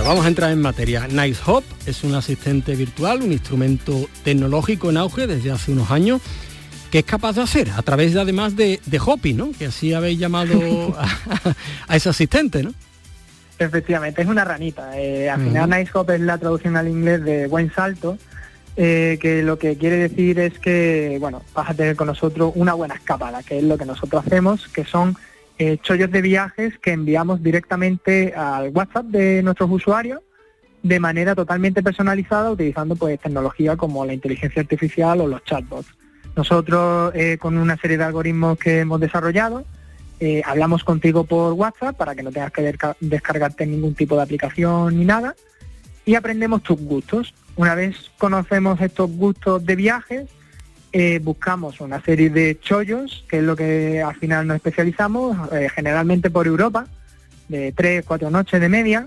vamos 0.04 0.24
a 0.24 0.28
entrar 0.28 0.50
en 0.50 0.60
materia. 0.60 1.06
Nice 1.08 1.40
Hop 1.46 1.64
es 1.86 2.04
un 2.04 2.14
asistente 2.14 2.74
virtual, 2.74 3.22
un 3.22 3.32
instrumento 3.32 4.08
tecnológico 4.24 4.90
en 4.90 4.96
auge 4.96 5.26
desde 5.26 5.50
hace 5.50 5.72
unos 5.72 5.90
años 5.90 6.20
que 6.90 7.00
es 7.00 7.04
capaz 7.04 7.36
de 7.36 7.42
hacer 7.42 7.70
a 7.70 7.80
través 7.82 8.12
de, 8.12 8.20
además 8.20 8.54
de, 8.54 8.80
de 8.84 9.00
Hopi, 9.00 9.32
¿no? 9.32 9.52
Que 9.58 9.66
así 9.66 9.94
habéis 9.94 10.18
llamado 10.18 10.52
a, 11.88 11.94
ese 11.96 12.10
asistente, 12.10 12.62
¿no? 12.62 12.74
Efectivamente, 13.58 14.20
es 14.20 14.28
una 14.28 14.44
ranita. 14.44 14.98
Eh, 14.98 15.30
al 15.30 15.40
final 15.40 15.70
Nice 15.70 15.90
Hop 15.94 16.10
es 16.10 16.20
la 16.20 16.36
traducción 16.36 16.76
al 16.76 16.88
inglés 16.88 17.24
de 17.24 17.46
buen 17.46 17.72
salto, 17.72 18.18
eh, 18.76 19.18
que 19.22 19.42
lo 19.42 19.58
que 19.58 19.78
quiere 19.78 19.96
decir 19.96 20.38
es 20.38 20.58
que, 20.58 21.16
bueno, 21.20 21.42
vas 21.54 21.70
a 21.70 21.74
tener 21.74 21.96
con 21.96 22.08
nosotros 22.08 22.52
una 22.56 22.74
buena 22.74 22.94
escapada, 22.94 23.42
que 23.42 23.58
es 23.58 23.64
lo 23.64 23.78
que 23.78 23.86
nosotros 23.86 24.24
hacemos, 24.26 24.68
que 24.68 24.84
son 24.84 25.16
eh, 25.62 25.78
chollos 25.80 26.10
de 26.10 26.22
viajes 26.22 26.76
que 26.78 26.90
enviamos 26.90 27.40
directamente 27.40 28.34
al 28.34 28.70
WhatsApp 28.70 29.06
de 29.06 29.44
nuestros 29.44 29.70
usuarios 29.70 30.20
de 30.82 30.98
manera 30.98 31.36
totalmente 31.36 31.84
personalizada 31.84 32.50
utilizando 32.50 32.96
pues 32.96 33.20
tecnología 33.20 33.76
como 33.76 34.04
la 34.04 34.12
inteligencia 34.12 34.60
artificial 34.60 35.20
o 35.20 35.28
los 35.28 35.44
chatbots. 35.44 35.86
Nosotros, 36.34 37.12
eh, 37.14 37.38
con 37.38 37.56
una 37.56 37.76
serie 37.76 37.96
de 37.96 38.02
algoritmos 38.02 38.58
que 38.58 38.80
hemos 38.80 38.98
desarrollado, 38.98 39.64
eh, 40.18 40.42
hablamos 40.44 40.82
contigo 40.82 41.22
por 41.22 41.52
WhatsApp 41.52 41.96
para 41.96 42.16
que 42.16 42.24
no 42.24 42.32
tengas 42.32 42.50
que 42.50 42.74
descargarte 42.98 43.64
ningún 43.64 43.94
tipo 43.94 44.16
de 44.16 44.22
aplicación 44.22 44.98
ni 44.98 45.04
nada 45.04 45.36
y 46.04 46.16
aprendemos 46.16 46.64
tus 46.64 46.80
gustos. 46.80 47.34
Una 47.54 47.76
vez 47.76 48.10
conocemos 48.18 48.80
estos 48.80 49.08
gustos 49.12 49.64
de 49.64 49.76
viajes, 49.76 50.28
eh, 50.92 51.20
buscamos 51.22 51.80
una 51.80 52.02
serie 52.02 52.30
de 52.30 52.58
chollos, 52.60 53.24
que 53.28 53.38
es 53.38 53.42
lo 53.42 53.56
que 53.56 54.02
al 54.02 54.14
final 54.16 54.46
nos 54.46 54.56
especializamos, 54.56 55.36
generalmente 55.74 56.30
por 56.30 56.46
Europa, 56.46 56.86
de 57.48 57.72
tres, 57.72 58.04
cuatro 58.06 58.30
noches 58.30 58.60
de 58.60 58.68
media, 58.68 59.06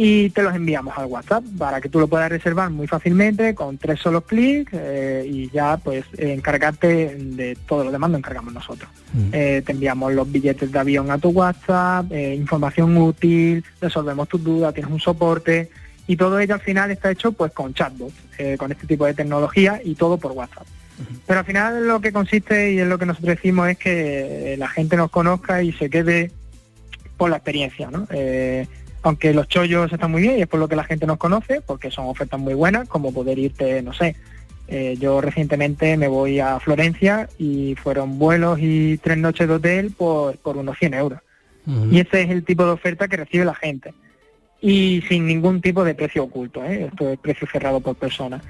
y 0.00 0.30
te 0.30 0.44
los 0.44 0.54
enviamos 0.54 0.96
al 0.96 1.06
WhatsApp 1.06 1.42
para 1.58 1.80
que 1.80 1.88
tú 1.88 1.98
lo 1.98 2.06
puedas 2.06 2.30
reservar 2.30 2.70
muy 2.70 2.86
fácilmente 2.86 3.56
con 3.56 3.78
tres 3.78 3.98
solos 3.98 4.22
clics 4.26 4.70
eh, 4.72 5.28
y 5.28 5.50
ya 5.50 5.76
pues 5.76 6.04
encargarte 6.16 7.16
de 7.16 7.58
todo 7.66 7.82
lo 7.82 7.90
demás 7.90 8.12
lo 8.12 8.18
encargamos 8.18 8.54
nosotros. 8.54 8.88
Mm. 9.12 9.30
Eh, 9.32 9.62
te 9.66 9.72
enviamos 9.72 10.12
los 10.12 10.30
billetes 10.30 10.70
de 10.70 10.78
avión 10.78 11.10
a 11.10 11.18
tu 11.18 11.30
WhatsApp, 11.30 12.12
eh, 12.12 12.32
información 12.36 12.96
útil, 12.96 13.64
resolvemos 13.80 14.28
tus 14.28 14.44
dudas, 14.44 14.72
tienes 14.72 14.92
un 14.92 15.00
soporte 15.00 15.68
y 16.06 16.16
todo 16.16 16.38
ello 16.38 16.54
al 16.54 16.60
final 16.60 16.92
está 16.92 17.10
hecho 17.10 17.32
pues 17.32 17.50
con 17.50 17.74
chatbots, 17.74 18.14
con 18.56 18.70
este 18.70 18.86
tipo 18.86 19.04
de 19.04 19.14
tecnología 19.14 19.80
y 19.82 19.96
todo 19.96 20.16
por 20.16 20.30
WhatsApp. 20.30 20.68
Pero 21.26 21.40
al 21.40 21.46
final 21.46 21.86
lo 21.86 22.00
que 22.00 22.12
consiste 22.12 22.72
y 22.72 22.78
es 22.78 22.86
lo 22.86 22.98
que 22.98 23.06
nosotros 23.06 23.36
decimos 23.36 23.68
es 23.68 23.78
que 23.78 24.56
la 24.58 24.68
gente 24.68 24.96
nos 24.96 25.10
conozca 25.10 25.62
y 25.62 25.72
se 25.72 25.90
quede 25.90 26.30
por 27.16 27.30
la 27.30 27.36
experiencia, 27.36 27.90
¿no? 27.90 28.06
aunque 29.02 29.32
los 29.32 29.48
chollos 29.48 29.92
están 29.92 30.10
muy 30.10 30.22
bien 30.22 30.38
y 30.38 30.42
es 30.42 30.48
por 30.48 30.58
lo 30.60 30.68
que 30.68 30.76
la 30.76 30.84
gente 30.84 31.06
nos 31.06 31.18
conoce, 31.18 31.60
porque 31.60 31.90
son 31.90 32.06
ofertas 32.06 32.38
muy 32.38 32.54
buenas, 32.54 32.88
como 32.88 33.12
poder 33.12 33.38
irte, 33.38 33.80
no 33.80 33.92
sé, 33.92 34.16
eh, 34.70 34.96
yo 35.00 35.20
recientemente 35.22 35.96
me 35.96 36.08
voy 36.08 36.40
a 36.40 36.60
Florencia 36.60 37.28
y 37.38 37.74
fueron 37.76 38.18
vuelos 38.18 38.58
y 38.60 38.98
tres 38.98 39.16
noches 39.16 39.48
de 39.48 39.54
hotel 39.54 39.94
por, 39.96 40.36
por 40.38 40.58
unos 40.58 40.78
100 40.78 40.94
euros. 40.94 41.20
Y 41.90 42.00
ese 42.00 42.22
es 42.22 42.30
el 42.30 42.44
tipo 42.46 42.64
de 42.64 42.70
oferta 42.70 43.08
que 43.08 43.18
recibe 43.18 43.44
la 43.44 43.54
gente. 43.54 43.92
Y 44.58 45.02
sin 45.06 45.26
ningún 45.26 45.60
tipo 45.60 45.84
de 45.84 45.94
precio 45.94 46.24
oculto, 46.24 46.64
¿eh? 46.64 46.86
esto 46.90 47.10
es 47.10 47.18
precio 47.18 47.46
cerrado 47.52 47.80
por 47.80 47.94
persona. 47.94 48.40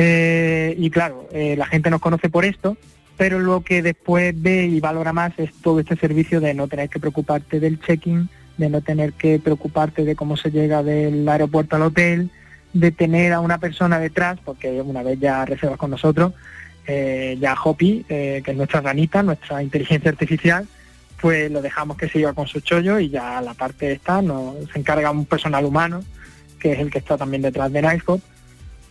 Eh, 0.00 0.76
y 0.78 0.90
claro, 0.90 1.28
la 1.32 1.66
gente 1.66 1.90
nos 1.90 2.00
conoce 2.00 2.28
por 2.28 2.44
esto, 2.44 2.76
pero 3.16 3.40
lo 3.40 3.62
que 3.62 3.82
después 3.82 4.32
ve 4.40 4.66
y 4.66 4.78
valora 4.78 5.12
más 5.12 5.32
es 5.38 5.50
todo 5.60 5.80
este 5.80 5.96
servicio 5.96 6.40
de 6.40 6.54
no 6.54 6.68
tener 6.68 6.88
que 6.88 7.00
preocuparte 7.00 7.58
del 7.58 7.80
check-in, 7.80 8.28
de 8.58 8.68
no 8.68 8.80
tener 8.80 9.12
que 9.14 9.40
preocuparte 9.40 10.04
de 10.04 10.14
cómo 10.14 10.36
se 10.36 10.52
llega 10.52 10.84
del 10.84 11.28
aeropuerto 11.28 11.76
al 11.76 11.82
hotel, 11.82 12.30
de 12.72 12.92
tener 12.92 13.32
a 13.32 13.40
una 13.40 13.58
persona 13.58 13.98
detrás, 13.98 14.38
porque 14.44 14.80
una 14.82 15.02
vez 15.02 15.18
ya 15.18 15.44
reservas 15.44 15.78
con 15.78 15.90
nosotros, 15.90 16.32
eh, 16.86 17.36
ya 17.40 17.56
Hopi, 17.62 18.04
eh, 18.08 18.40
que 18.44 18.52
es 18.52 18.56
nuestra 18.56 18.80
ranita, 18.80 19.22
nuestra 19.22 19.62
inteligencia 19.62 20.10
artificial, 20.10 20.66
pues 21.20 21.50
lo 21.50 21.60
dejamos 21.60 21.96
que 21.96 22.08
siga 22.08 22.32
con 22.32 22.46
su 22.46 22.60
chollo 22.60 23.00
y 23.00 23.10
ya 23.10 23.40
la 23.40 23.54
parte 23.54 23.92
esta 23.92 24.22
nos 24.22 24.54
se 24.72 24.78
encarga 24.78 25.10
un 25.10 25.26
personal 25.26 25.64
humano, 25.64 26.04
que 26.60 26.72
es 26.72 26.78
el 26.78 26.90
que 26.90 26.98
está 26.98 27.16
también 27.16 27.42
detrás 27.42 27.72
de 27.72 27.82
Nighthop, 27.82 28.20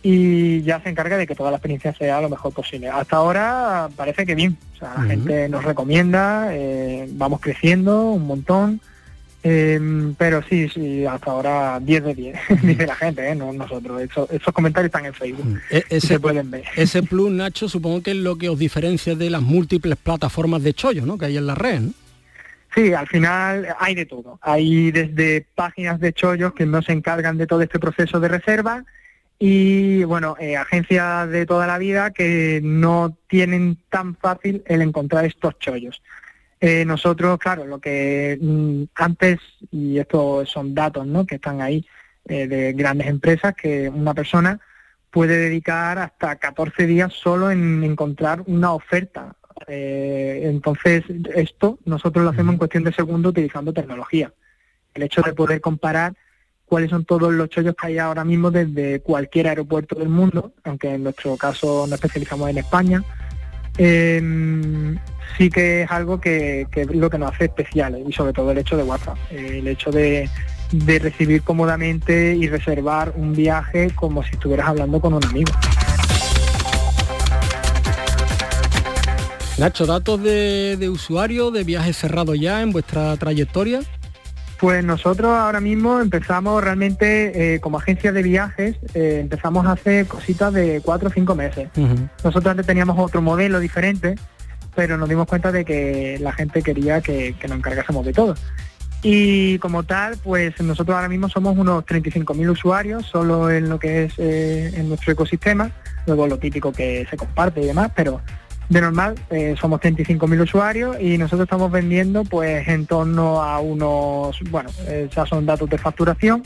y 0.02 0.62
ya 0.62 0.80
se 0.80 0.88
encarga 0.88 1.16
de 1.16 1.26
que 1.26 1.34
toda 1.34 1.50
la 1.50 1.56
experiencia 1.56 1.94
sea 1.94 2.20
lo 2.20 2.28
mejor 2.28 2.52
posible. 2.52 2.88
Hasta 2.88 3.16
ahora 3.16 3.88
parece 3.96 4.24
que 4.24 4.34
bien, 4.34 4.56
o 4.74 4.78
sea, 4.78 4.94
la 4.96 5.02
gente 5.04 5.48
nos 5.48 5.64
recomienda, 5.64 6.48
eh, 6.52 7.08
vamos 7.12 7.40
creciendo 7.40 8.12
un 8.12 8.26
montón, 8.26 8.80
Em, 9.40 10.14
pero 10.16 10.42
sí, 10.42 10.68
sí, 10.68 11.06
hasta 11.06 11.30
ahora 11.30 11.78
10 11.80 12.04
de 12.04 12.14
10, 12.14 12.38
dice 12.62 12.86
la 12.86 12.96
gente, 12.96 13.28
¿eh? 13.28 13.34
no 13.34 13.52
nosotros. 13.52 14.02
esos 14.02 14.52
comentarios 14.52 14.88
están 14.88 15.06
en 15.06 15.14
Facebook. 15.14 15.46
Mm. 15.46 15.56
E-, 15.70 15.84
ese, 15.90 16.06
se 16.06 16.20
pueden 16.20 16.50
ver. 16.50 16.64
Ese 16.76 17.02
plus, 17.02 17.30
Nacho, 17.30 17.68
supongo 17.68 18.02
que 18.02 18.10
es 18.10 18.16
lo 18.16 18.36
que 18.36 18.48
os 18.48 18.58
diferencia 18.58 19.14
de 19.14 19.30
las 19.30 19.42
múltiples 19.42 19.96
plataformas 19.96 20.62
de 20.62 20.74
chollo 20.74 21.06
¿no? 21.06 21.16
que 21.16 21.26
hay 21.26 21.36
en 21.36 21.46
la 21.46 21.54
red. 21.54 21.82
Sí, 22.74 22.92
al 22.92 23.06
final 23.06 23.68
hay 23.78 23.94
de 23.94 24.06
todo. 24.06 24.38
Hay 24.42 24.90
desde 24.90 25.46
páginas 25.54 26.00
de 26.00 26.12
chollos 26.12 26.52
que 26.52 26.66
no 26.66 26.82
se 26.82 26.92
encargan 26.92 27.38
de 27.38 27.46
todo 27.46 27.62
este 27.62 27.78
proceso 27.78 28.20
de 28.20 28.28
reserva 28.28 28.84
y, 29.38 30.04
bueno, 30.04 30.36
eh, 30.40 30.56
agencias 30.56 31.28
de 31.30 31.46
toda 31.46 31.66
la 31.66 31.78
vida 31.78 32.10
que 32.10 32.60
no 32.62 33.16
tienen 33.28 33.78
tan 33.88 34.16
fácil 34.16 34.62
el 34.66 34.82
encontrar 34.82 35.24
estos 35.24 35.58
chollos. 35.58 36.02
Eh, 36.60 36.84
nosotros, 36.84 37.38
claro, 37.38 37.66
lo 37.66 37.78
que 37.78 38.36
mm, 38.40 38.84
antes, 38.96 39.38
y 39.70 39.98
estos 39.98 40.50
son 40.50 40.74
datos 40.74 41.06
¿no? 41.06 41.24
que 41.24 41.36
están 41.36 41.60
ahí 41.60 41.86
eh, 42.26 42.48
de 42.48 42.72
grandes 42.72 43.06
empresas, 43.06 43.54
que 43.54 43.88
una 43.88 44.12
persona 44.12 44.60
puede 45.10 45.36
dedicar 45.38 45.98
hasta 45.98 46.36
14 46.36 46.86
días 46.86 47.12
solo 47.12 47.50
en 47.50 47.84
encontrar 47.84 48.42
una 48.46 48.72
oferta. 48.72 49.36
Eh, 49.66 50.42
entonces, 50.44 51.04
esto 51.34 51.78
nosotros 51.84 52.24
lo 52.24 52.30
hacemos 52.30 52.54
en 52.54 52.58
cuestión 52.58 52.84
de 52.84 52.92
segundos 52.92 53.30
utilizando 53.30 53.72
tecnología. 53.72 54.32
El 54.94 55.04
hecho 55.04 55.22
de 55.22 55.32
poder 55.32 55.60
comparar 55.60 56.14
cuáles 56.68 56.90
son 56.90 57.04
todos 57.04 57.32
los 57.32 57.48
chollos 57.48 57.74
que 57.74 57.88
hay 57.88 57.98
ahora 57.98 58.24
mismo 58.24 58.50
desde 58.50 59.00
cualquier 59.00 59.48
aeropuerto 59.48 59.94
del 59.96 60.08
mundo, 60.08 60.52
aunque 60.64 60.94
en 60.94 61.02
nuestro 61.02 61.36
caso 61.36 61.86
nos 61.86 61.94
especializamos 61.94 62.50
en 62.50 62.58
España, 62.58 63.02
sí 65.38 65.50
que 65.50 65.82
es 65.82 65.90
algo 65.90 66.20
que, 66.20 66.66
es 66.70 66.86
lo 66.94 67.08
que 67.08 67.18
nos 67.18 67.32
hace 67.32 67.44
especiales 67.44 68.02
y 68.06 68.12
sobre 68.12 68.32
todo 68.32 68.50
el 68.50 68.58
hecho 68.58 68.76
de 68.76 68.82
WhatsApp, 68.82 69.16
el 69.30 69.66
hecho 69.68 69.90
de, 69.90 70.28
recibir 71.00 71.42
cómodamente 71.42 72.36
y 72.36 72.46
reservar 72.48 73.14
un 73.16 73.32
viaje 73.32 73.90
como 73.94 74.22
si 74.22 74.32
estuvieras 74.32 74.68
hablando 74.68 75.00
con 75.00 75.14
un 75.14 75.24
amigo. 75.24 75.50
Nacho, 79.58 79.86
datos 79.86 80.22
de, 80.22 80.88
usuario, 80.92 81.50
de 81.50 81.64
viajes 81.64 81.96
cerrados 81.96 82.38
ya 82.38 82.62
en 82.62 82.70
vuestra 82.70 83.16
trayectoria. 83.16 83.80
Pues 84.58 84.84
nosotros 84.84 85.30
ahora 85.30 85.60
mismo 85.60 86.00
empezamos 86.00 86.62
realmente 86.62 87.54
eh, 87.54 87.60
como 87.60 87.78
agencia 87.78 88.10
de 88.10 88.22
viajes, 88.24 88.76
eh, 88.92 89.18
empezamos 89.20 89.66
a 89.66 89.72
hacer 89.72 90.06
cositas 90.06 90.52
de 90.52 90.80
cuatro 90.84 91.08
o 91.08 91.12
cinco 91.12 91.36
meses. 91.36 91.68
Nosotros 92.24 92.46
antes 92.46 92.66
teníamos 92.66 92.98
otro 92.98 93.22
modelo 93.22 93.60
diferente, 93.60 94.16
pero 94.74 94.98
nos 94.98 95.08
dimos 95.08 95.28
cuenta 95.28 95.52
de 95.52 95.64
que 95.64 96.18
la 96.20 96.32
gente 96.32 96.62
quería 96.62 97.00
que, 97.00 97.36
nos 97.48 97.58
encargásemos 97.58 98.04
de 98.04 98.12
todo. 98.12 98.34
Y 99.00 99.58
como 99.60 99.84
tal, 99.84 100.16
pues 100.24 100.60
nosotros 100.60 100.96
ahora 100.96 101.08
mismo 101.08 101.28
somos 101.28 101.56
unos 101.56 101.84
35.000 101.84 102.50
usuarios 102.50 103.06
solo 103.06 103.52
en 103.52 103.68
lo 103.68 103.78
que 103.78 104.04
es 104.04 104.14
eh, 104.18 104.72
en 104.74 104.88
nuestro 104.88 105.12
ecosistema, 105.12 105.70
luego 106.04 106.26
lo 106.26 106.38
típico 106.38 106.72
que 106.72 107.06
se 107.08 107.16
comparte 107.16 107.60
y 107.60 107.66
demás, 107.66 107.92
pero 107.94 108.20
de 108.68 108.80
normal 108.80 109.14
eh, 109.30 109.54
somos 109.58 109.80
35.000 109.80 110.42
usuarios 110.42 110.96
y 111.00 111.16
nosotros 111.18 111.46
estamos 111.46 111.70
vendiendo 111.70 112.24
pues 112.24 112.66
en 112.68 112.86
torno 112.86 113.42
a 113.42 113.60
unos, 113.60 114.38
bueno, 114.50 114.70
eh, 114.86 115.08
ya 115.14 115.24
son 115.26 115.46
datos 115.46 115.70
de 115.70 115.78
facturación, 115.78 116.42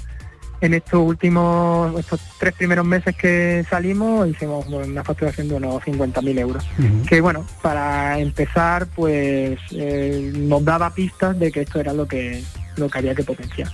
en 0.63 0.75
estos 0.75 1.01
últimos, 1.01 1.99
estos 1.99 2.21
tres 2.39 2.55
primeros 2.55 2.87
meses 2.87 3.17
que 3.17 3.67
salimos, 3.69 4.29
hicimos 4.29 4.65
una 4.69 5.03
facturación 5.03 5.49
de 5.49 5.57
unos 5.57 5.83
50.000 5.83 6.39
euros. 6.39 6.65
Que 7.09 7.21
bueno, 7.21 7.45
para 7.61 8.21
empezar, 8.21 8.87
pues 8.95 9.59
eh, 9.73 10.33
nos 10.37 10.65
daba 10.65 10.95
pistas 10.95 11.37
de 11.37 11.51
que 11.51 11.63
esto 11.63 11.81
era 11.81 11.93
lo 11.93 12.07
que, 12.07 12.45
lo 12.77 12.89
que 12.89 12.99
había 12.99 13.13
que 13.13 13.25
potenciar. 13.25 13.69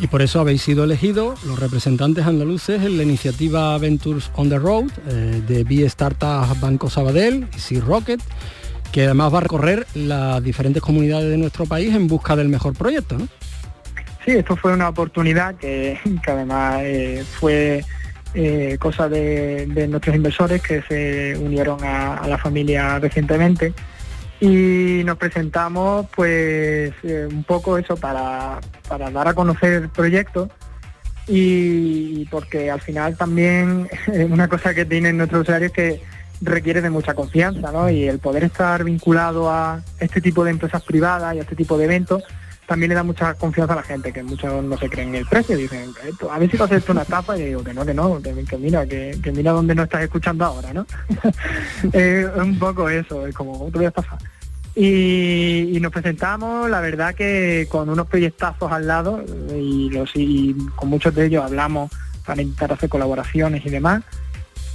Y 0.00 0.06
por 0.06 0.22
eso 0.22 0.40
habéis 0.40 0.62
sido 0.62 0.84
elegidos 0.84 1.44
los 1.44 1.58
representantes 1.58 2.24
andaluces 2.24 2.82
en 2.82 2.96
la 2.96 3.02
iniciativa 3.02 3.76
Ventures 3.76 4.30
on 4.34 4.48
the 4.48 4.58
Road 4.58 4.90
eh, 5.06 5.42
de 5.46 5.62
B 5.62 5.84
Startup 5.84 6.58
Banco 6.58 6.88
Sabadell 6.88 7.46
y 7.54 7.58
Sea 7.58 7.82
Rocket, 7.82 8.20
que 8.92 9.04
además 9.04 9.34
va 9.34 9.38
a 9.38 9.40
recorrer 9.42 9.86
las 9.94 10.42
diferentes 10.42 10.82
comunidades 10.82 11.28
de 11.28 11.36
nuestro 11.36 11.66
país 11.66 11.94
en 11.94 12.08
busca 12.08 12.34
del 12.34 12.48
mejor 12.48 12.72
proyecto. 12.74 13.18
¿no? 13.18 13.28
Sí, 14.24 14.32
esto 14.32 14.56
fue 14.56 14.72
una 14.72 14.88
oportunidad 14.88 15.54
que, 15.56 15.98
además 16.26 16.80
eh, 16.82 17.22
fue 17.38 17.84
eh, 18.32 18.78
cosa 18.80 19.06
de, 19.06 19.66
nuestros 19.86 20.16
inversores 20.16 20.62
que 20.62 20.82
se 20.82 21.36
unieron 21.36 21.82
a, 21.84 22.26
la 22.26 22.38
familia 22.38 22.98
recientemente 22.98 23.74
y 24.40 25.02
nos 25.04 25.18
presentamos 25.18 26.06
pues 26.16 26.92
eh, 27.02 27.28
un 27.30 27.44
poco 27.44 27.76
eso 27.76 27.96
para, 27.96 28.58
dar 28.88 29.28
a 29.28 29.34
conocer 29.34 29.74
el 29.74 29.88
proyecto 29.90 30.48
y 31.26 32.24
porque 32.26 32.70
al 32.70 32.80
final 32.80 33.16
también 33.16 33.88
una 34.30 34.48
cosa 34.48 34.74
que 34.74 34.86
tienen 34.86 35.18
nuestros 35.18 35.42
usuarios 35.42 35.70
es 35.70 35.76
que 35.76 36.02
requiere 36.40 36.80
de 36.80 36.88
mucha 36.88 37.14
confianza 37.14 37.70
¿no? 37.70 37.90
y 37.90 38.08
el 38.08 38.18
poder 38.18 38.44
estar 38.44 38.82
vinculado 38.82 39.50
a 39.50 39.82
este 39.98 40.22
tipo 40.22 40.42
de 40.42 40.52
empresas 40.52 40.82
privadas 40.82 41.34
y 41.34 41.38
a 41.38 41.42
este 41.42 41.54
tipo 41.54 41.76
de 41.76 41.84
eventos 41.84 42.24
también 42.70 42.90
le 42.90 42.94
da 42.94 43.02
mucha 43.02 43.34
confianza 43.34 43.72
a 43.72 43.76
la 43.78 43.82
gente, 43.82 44.12
que 44.12 44.22
muchos 44.22 44.62
no 44.62 44.78
se 44.78 44.88
creen 44.88 45.12
el 45.16 45.26
precio, 45.26 45.56
dicen, 45.56 45.92
a 46.30 46.38
ver 46.38 46.48
si 46.48 46.56
va 46.56 46.66
a 46.66 46.66
hacer 46.66 46.84
una 46.88 47.02
estafa, 47.02 47.36
y 47.36 47.46
digo 47.46 47.64
que 47.64 47.74
no, 47.74 47.84
que 47.84 47.92
no, 47.92 48.22
que, 48.22 48.58
mira, 48.58 48.86
que, 48.86 49.32
mira 49.34 49.50
dónde 49.50 49.74
no 49.74 49.82
estás 49.82 50.02
escuchando 50.02 50.44
ahora, 50.44 50.72
¿no? 50.72 50.86
es 51.92 52.28
un 52.36 52.60
poco 52.60 52.88
eso, 52.88 53.26
es 53.26 53.34
como, 53.34 53.68
te 53.72 53.78
voy 53.78 53.86
a 53.86 53.88
estafar. 53.88 54.20
Y, 54.76 55.78
nos 55.80 55.90
presentamos, 55.90 56.70
la 56.70 56.80
verdad 56.80 57.12
que 57.12 57.66
con 57.68 57.88
unos 57.88 58.06
proyectazos 58.06 58.70
al 58.70 58.86
lado, 58.86 59.20
y, 59.52 59.90
los, 59.90 60.12
y 60.14 60.54
con 60.76 60.90
muchos 60.90 61.12
de 61.12 61.26
ellos 61.26 61.44
hablamos 61.44 61.90
para 62.24 62.40
intentar 62.40 62.74
hacer 62.74 62.88
colaboraciones 62.88 63.66
y 63.66 63.70
demás. 63.70 64.04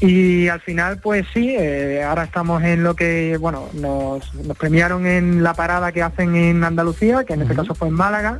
Y 0.05 0.47
al 0.49 0.61
final, 0.61 0.99
pues 0.99 1.25
sí, 1.33 1.55
eh, 1.57 2.03
ahora 2.03 2.25
estamos 2.25 2.61
en 2.63 2.83
lo 2.83 2.95
que, 2.95 3.37
bueno, 3.39 3.67
nos, 3.73 4.29
premiaron 4.57 5.07
en 5.07 5.41
la 5.41 5.55
parada 5.55 5.91
que 5.91 6.03
hacen 6.03 6.35
en 6.35 6.63
Andalucía, 6.63 7.23
que 7.23 7.33
en 7.33 7.41
este 7.41 7.55
caso 7.55 7.73
fue 7.73 7.87
en 7.87 7.95
Málaga, 7.95 8.37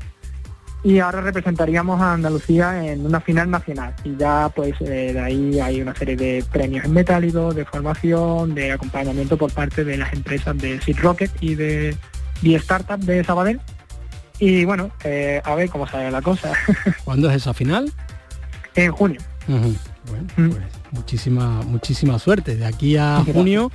y 0.83 0.99
ahora 0.99 1.21
representaríamos 1.21 1.99
a 1.99 2.13
Andalucía 2.13 2.85
en 2.85 3.03
una 3.03 3.19
final 3.19 3.49
nacional. 3.49 3.95
Y 4.03 4.15
ya, 4.15 4.51
pues 4.55 4.75
eh, 4.81 5.13
de 5.13 5.19
ahí 5.19 5.59
hay 5.59 5.81
una 5.81 5.95
serie 5.95 6.15
de 6.15 6.45
premios 6.51 6.85
en 6.85 6.93
metálico, 6.93 7.51
de 7.51 7.65
formación, 7.65 8.53
de 8.53 8.73
acompañamiento 8.73 9.35
por 9.35 9.51
parte 9.51 9.83
de 9.83 9.97
las 9.97 10.13
empresas 10.13 10.55
de 10.59 10.79
Seed 10.81 10.99
Rocket 10.99 11.31
y 11.41 11.55
de 11.55 11.97
The 12.43 12.55
Startup 12.57 12.99
de 12.99 13.23
Sabadell. 13.23 13.59
Y 14.37 14.65
bueno, 14.65 14.91
eh, 15.03 15.41
a 15.43 15.55
ver 15.55 15.69
cómo 15.69 15.87
sale 15.87 16.11
la 16.11 16.21
cosa. 16.21 16.53
¿Cuándo 17.03 17.27
es 17.31 17.37
esa 17.37 17.55
final? 17.55 17.91
En 18.75 18.91
junio. 18.91 19.19
Bueno, 19.47 20.27
mm. 20.37 20.49
pues 20.49 20.63
muchísima, 20.95 21.61
muchísima 21.63 22.17
suerte. 22.17 22.55
De 22.55 22.65
aquí 22.65 22.97
a 22.97 23.23
junio, 23.33 23.71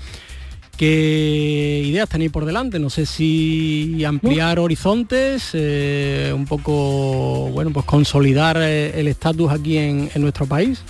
¿qué 0.76 1.82
ideas 1.84 2.08
tenéis 2.08 2.32
por 2.32 2.44
delante? 2.44 2.78
No 2.78 2.90
sé 2.90 3.06
si 3.06 4.04
ampliar 4.04 4.58
horizontes, 4.58 5.50
eh, 5.52 6.32
un 6.34 6.46
poco, 6.46 7.50
bueno, 7.52 7.70
pues 7.72 7.86
consolidar 7.86 8.56
eh, 8.58 8.98
el 8.98 9.08
estatus 9.08 9.52
aquí 9.52 9.78
en, 9.78 10.10
nuestro 10.16 10.46
país. 10.46 10.82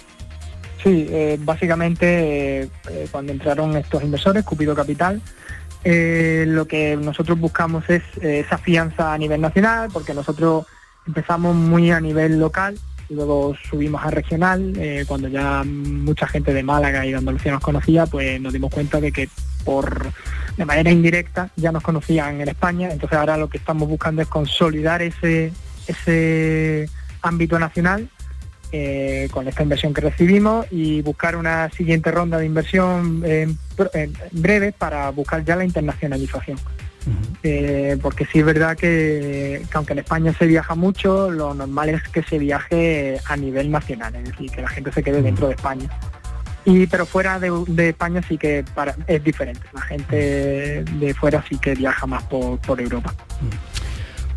Sí, 0.82 1.06
eh, 1.10 1.38
básicamente 1.40 2.70
cuando 3.10 3.32
entraron 3.32 3.76
estos 3.76 4.02
inversores, 4.02 4.44
Cupido 4.44 4.74
Capital, 4.74 5.20
lo 5.84 6.66
que 6.66 6.96
nosotros 6.96 7.38
buscamos 7.38 7.84
es 7.90 8.02
esa 8.22 8.56
fianza 8.56 9.12
a 9.12 9.18
nivel 9.18 9.42
nacional, 9.42 9.90
porque 9.92 10.14
nosotros 10.14 10.64
empezamos 11.06 11.54
muy 11.54 11.90
a 11.90 12.00
nivel 12.00 12.38
local 12.38 12.78
luego 13.10 13.54
subimos 13.68 14.02
a 14.04 14.10
regional, 14.10 14.72
eh, 14.76 15.04
cuando 15.06 15.28
ya 15.28 15.64
mucha 15.64 16.26
gente 16.26 16.54
de 16.54 16.62
Málaga 16.62 17.04
y 17.04 17.10
de 17.10 17.16
Andalucía 17.16 17.52
nos 17.52 17.62
conocía, 17.62 18.06
pues 18.06 18.40
nos 18.40 18.52
dimos 18.52 18.72
cuenta 18.72 19.00
de 19.00 19.12
que 19.12 19.28
por 19.64 20.12
de 20.56 20.64
manera 20.64 20.90
indirecta 20.90 21.50
ya 21.56 21.72
nos 21.72 21.82
conocían 21.82 22.40
en 22.40 22.48
España, 22.48 22.90
entonces 22.90 23.18
ahora 23.18 23.36
lo 23.36 23.48
que 23.48 23.58
estamos 23.58 23.88
buscando 23.88 24.22
es 24.22 24.28
consolidar 24.28 25.02
ese, 25.02 25.52
ese 25.86 26.88
ámbito 27.22 27.58
nacional 27.58 28.08
eh, 28.72 29.28
con 29.32 29.48
esta 29.48 29.62
inversión 29.62 29.92
que 29.92 30.00
recibimos 30.00 30.66
y 30.70 31.02
buscar 31.02 31.34
una 31.34 31.68
siguiente 31.70 32.10
ronda 32.10 32.38
de 32.38 32.46
inversión 32.46 33.22
en 33.24 33.58
breve 34.30 34.72
para 34.72 35.10
buscar 35.10 35.44
ya 35.44 35.56
la 35.56 35.64
internacionalización. 35.64 36.58
Eh, 37.42 37.96
porque 38.02 38.26
sí 38.26 38.40
es 38.40 38.44
verdad 38.44 38.76
que, 38.76 39.62
aunque 39.72 39.92
en 39.92 40.00
España 40.00 40.34
se 40.38 40.46
viaja 40.46 40.74
mucho, 40.74 41.30
lo 41.30 41.54
normal 41.54 41.88
es 41.90 42.02
que 42.08 42.22
se 42.22 42.38
viaje 42.38 43.18
a 43.26 43.36
nivel 43.36 43.70
nacional, 43.70 44.14
es 44.16 44.24
decir, 44.24 44.50
que 44.50 44.62
la 44.62 44.68
gente 44.68 44.92
se 44.92 45.02
quede 45.02 45.22
dentro 45.22 45.48
de 45.48 45.54
España. 45.54 45.88
Y 46.64 46.86
pero 46.86 47.06
fuera 47.06 47.38
de, 47.38 47.88
España 47.88 48.20
sí 48.28 48.36
que 48.36 48.64
para, 48.74 48.94
es 49.06 49.24
diferente, 49.24 49.62
la 49.72 49.80
gente 49.80 50.84
de 50.84 51.14
fuera 51.14 51.42
sí 51.48 51.56
que 51.56 51.74
viaja 51.74 52.06
más 52.06 52.22
por, 52.24 52.80
Europa. 52.80 53.14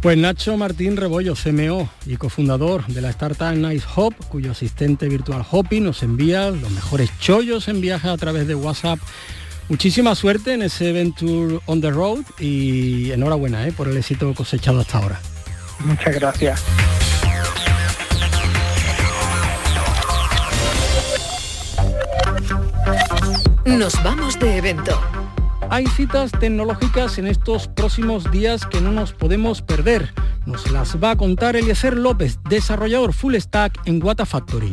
Pues 0.01 0.17
Nacho 0.17 0.57
Martín 0.57 0.97
Rebollo, 0.97 1.33
CMO 1.35 1.89
y 2.05 2.17
cofundador 2.17 2.85
de 2.87 3.01
la 3.01 3.09
startup 3.09 3.55
Nice 3.55 3.85
Hop, 3.95 4.13
cuyo 4.29 4.51
asistente 4.51 5.07
virtual 5.07 5.45
Hopi 5.49 5.79
nos 5.79 6.03
envía 6.03 6.49
los 6.49 6.71
mejores 6.71 7.09
chollos 7.19 7.67
en 7.67 7.81
viaje 7.81 8.09
a 8.09 8.17
través 8.17 8.47
de 8.47 8.55
WhatsApp 8.55 8.99
Muchísima 9.73 10.13
suerte 10.13 10.53
en 10.53 10.61
ese 10.61 10.91
Venture 10.91 11.59
on 11.65 11.81
the 11.81 11.89
Road 11.89 12.19
y 12.39 13.11
enhorabuena 13.11 13.67
¿eh? 13.67 13.71
por 13.71 13.87
el 13.87 13.97
éxito 13.97 14.31
cosechado 14.35 14.81
hasta 14.81 14.99
ahora. 14.99 15.19
Muchas 15.79 16.13
gracias. 16.13 16.63
Nos 23.65 24.03
vamos 24.03 24.37
de 24.39 24.57
evento. 24.57 25.01
Hay 25.71 25.87
citas 25.87 26.31
tecnológicas 26.39 27.17
en 27.17 27.25
estos 27.25 27.67
próximos 27.67 28.29
días 28.29 28.67
que 28.67 28.79
no 28.79 28.91
nos 28.91 29.11
podemos 29.11 29.63
perder. 29.63 30.13
Nos 30.45 30.69
las 30.69 31.03
va 31.03 31.11
a 31.11 31.15
contar 31.15 31.55
Eliezer 31.55 31.97
López, 31.97 32.37
desarrollador 32.47 33.11
full 33.11 33.33
stack 33.37 33.79
en 33.85 34.03
Wata 34.03 34.27
Factory. 34.27 34.71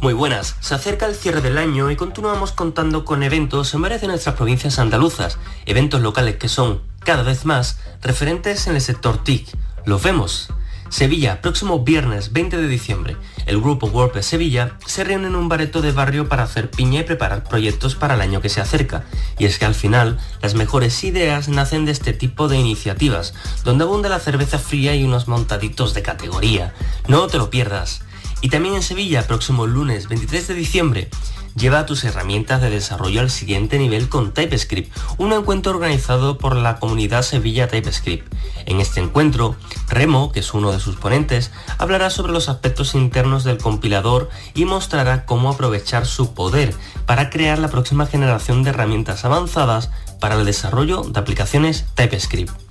Muy 0.00 0.14
buenas, 0.14 0.54
se 0.60 0.76
acerca 0.76 1.06
el 1.06 1.16
cierre 1.16 1.40
del 1.40 1.58
año 1.58 1.90
y 1.90 1.96
continuamos 1.96 2.52
contando 2.52 3.04
con 3.04 3.24
eventos 3.24 3.74
en 3.74 3.82
varias 3.82 4.00
de 4.00 4.06
nuestras 4.06 4.36
provincias 4.36 4.78
andaluzas, 4.78 5.38
eventos 5.66 6.00
locales 6.00 6.36
que 6.36 6.48
son, 6.48 6.82
cada 7.00 7.24
vez 7.24 7.44
más, 7.44 7.80
referentes 8.00 8.68
en 8.68 8.76
el 8.76 8.80
sector 8.80 9.24
TIC. 9.24 9.48
Los 9.86 10.00
vemos. 10.00 10.50
Sevilla, 10.88 11.42
próximo 11.42 11.80
viernes 11.80 12.32
20 12.32 12.58
de 12.58 12.68
diciembre. 12.68 13.16
El 13.46 13.60
grupo 13.60 13.88
WordPress 13.88 14.26
Sevilla 14.26 14.78
se 14.86 15.02
reúne 15.02 15.26
en 15.26 15.34
un 15.34 15.48
bareto 15.48 15.82
de 15.82 15.90
barrio 15.90 16.28
para 16.28 16.44
hacer 16.44 16.70
piña 16.70 17.00
y 17.00 17.04
preparar 17.04 17.42
proyectos 17.42 17.96
para 17.96 18.14
el 18.14 18.20
año 18.20 18.40
que 18.40 18.48
se 18.48 18.60
acerca. 18.60 19.04
Y 19.36 19.46
es 19.46 19.58
que 19.58 19.64
al 19.64 19.74
final, 19.74 20.18
las 20.40 20.54
mejores 20.54 21.02
ideas 21.02 21.48
nacen 21.48 21.84
de 21.84 21.92
este 21.92 22.12
tipo 22.12 22.46
de 22.46 22.56
iniciativas, 22.56 23.34
donde 23.64 23.82
abunda 23.82 24.08
la 24.08 24.20
cerveza 24.20 24.60
fría 24.60 24.94
y 24.94 25.02
unos 25.02 25.26
montaditos 25.26 25.92
de 25.92 26.02
categoría. 26.02 26.72
No 27.08 27.26
te 27.26 27.38
lo 27.38 27.50
pierdas. 27.50 28.02
Y 28.40 28.50
también 28.50 28.76
en 28.76 28.82
Sevilla, 28.82 29.26
próximo 29.26 29.66
lunes 29.66 30.08
23 30.08 30.48
de 30.48 30.54
diciembre, 30.54 31.10
lleva 31.58 31.86
tus 31.86 32.04
herramientas 32.04 32.60
de 32.60 32.70
desarrollo 32.70 33.20
al 33.20 33.30
siguiente 33.30 33.78
nivel 33.78 34.08
con 34.08 34.32
TypeScript, 34.32 34.96
un 35.18 35.32
encuentro 35.32 35.72
organizado 35.72 36.38
por 36.38 36.54
la 36.54 36.78
comunidad 36.78 37.22
Sevilla 37.22 37.68
TypeScript. 37.68 38.32
En 38.66 38.80
este 38.80 39.00
encuentro, 39.00 39.56
Remo, 39.88 40.30
que 40.30 40.40
es 40.40 40.54
uno 40.54 40.70
de 40.70 40.78
sus 40.78 40.96
ponentes, 40.96 41.50
hablará 41.78 42.10
sobre 42.10 42.32
los 42.32 42.48
aspectos 42.48 42.94
internos 42.94 43.44
del 43.44 43.58
compilador 43.58 44.30
y 44.54 44.64
mostrará 44.64 45.26
cómo 45.26 45.50
aprovechar 45.50 46.06
su 46.06 46.32
poder 46.32 46.74
para 47.06 47.30
crear 47.30 47.58
la 47.58 47.68
próxima 47.68 48.06
generación 48.06 48.62
de 48.62 48.70
herramientas 48.70 49.24
avanzadas 49.24 49.90
para 50.20 50.36
el 50.36 50.44
desarrollo 50.44 51.02
de 51.02 51.18
aplicaciones 51.18 51.86
TypeScript. 51.94 52.67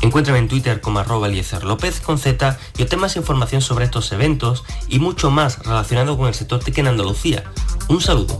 Encuéntrame 0.00 0.38
en 0.38 0.48
Twitter 0.48 0.80
como 0.80 0.98
arroba 0.98 1.28
Eliezer 1.28 1.64
López 1.64 2.00
con 2.00 2.18
Z 2.18 2.58
y 2.78 2.82
obtén 2.82 3.00
más 3.00 3.16
información 3.16 3.62
sobre 3.62 3.84
estos 3.84 4.12
eventos 4.12 4.64
y 4.88 4.98
mucho 4.98 5.30
más 5.30 5.58
relacionado 5.60 6.16
con 6.16 6.28
el 6.28 6.34
sector 6.34 6.60
TIC 6.60 6.78
en 6.78 6.88
Andalucía. 6.88 7.44
Un 7.88 8.00
saludo. 8.00 8.38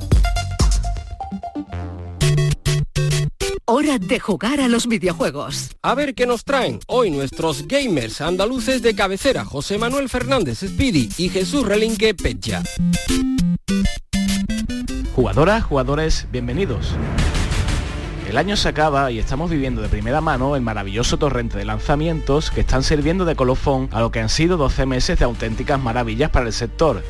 Hora 3.68 3.98
de 3.98 4.20
jugar 4.20 4.60
a 4.60 4.68
los 4.68 4.86
videojuegos. 4.86 5.70
A 5.82 5.96
ver 5.96 6.14
qué 6.14 6.24
nos 6.24 6.44
traen 6.44 6.78
hoy 6.86 7.10
nuestros 7.10 7.66
gamers 7.66 8.20
andaluces 8.20 8.80
de 8.80 8.94
cabecera, 8.94 9.44
José 9.44 9.76
Manuel 9.76 10.08
Fernández 10.08 10.60
Speedy 10.60 11.08
y 11.18 11.30
Jesús 11.30 11.66
Relinque 11.66 12.14
Pecha. 12.14 12.62
Jugadoras, 15.16 15.64
jugadores, 15.64 16.28
bienvenidos. 16.30 16.92
El 18.28 18.38
año 18.38 18.56
se 18.56 18.68
acaba 18.68 19.12
y 19.12 19.20
estamos 19.20 19.50
viviendo 19.50 19.80
de 19.82 19.88
primera 19.88 20.20
mano 20.20 20.56
el 20.56 20.62
maravilloso 20.62 21.16
torrente 21.16 21.58
de 21.58 21.64
lanzamientos 21.64 22.50
que 22.50 22.60
están 22.62 22.82
sirviendo 22.82 23.24
de 23.24 23.36
colofón 23.36 23.88
a 23.92 24.00
lo 24.00 24.10
que 24.10 24.18
han 24.18 24.28
sido 24.28 24.56
12 24.56 24.84
meses 24.84 25.18
de 25.20 25.24
auténticas 25.24 25.80
maravillas 25.80 26.30
para 26.30 26.46
el 26.46 26.52
sector. 26.52 27.04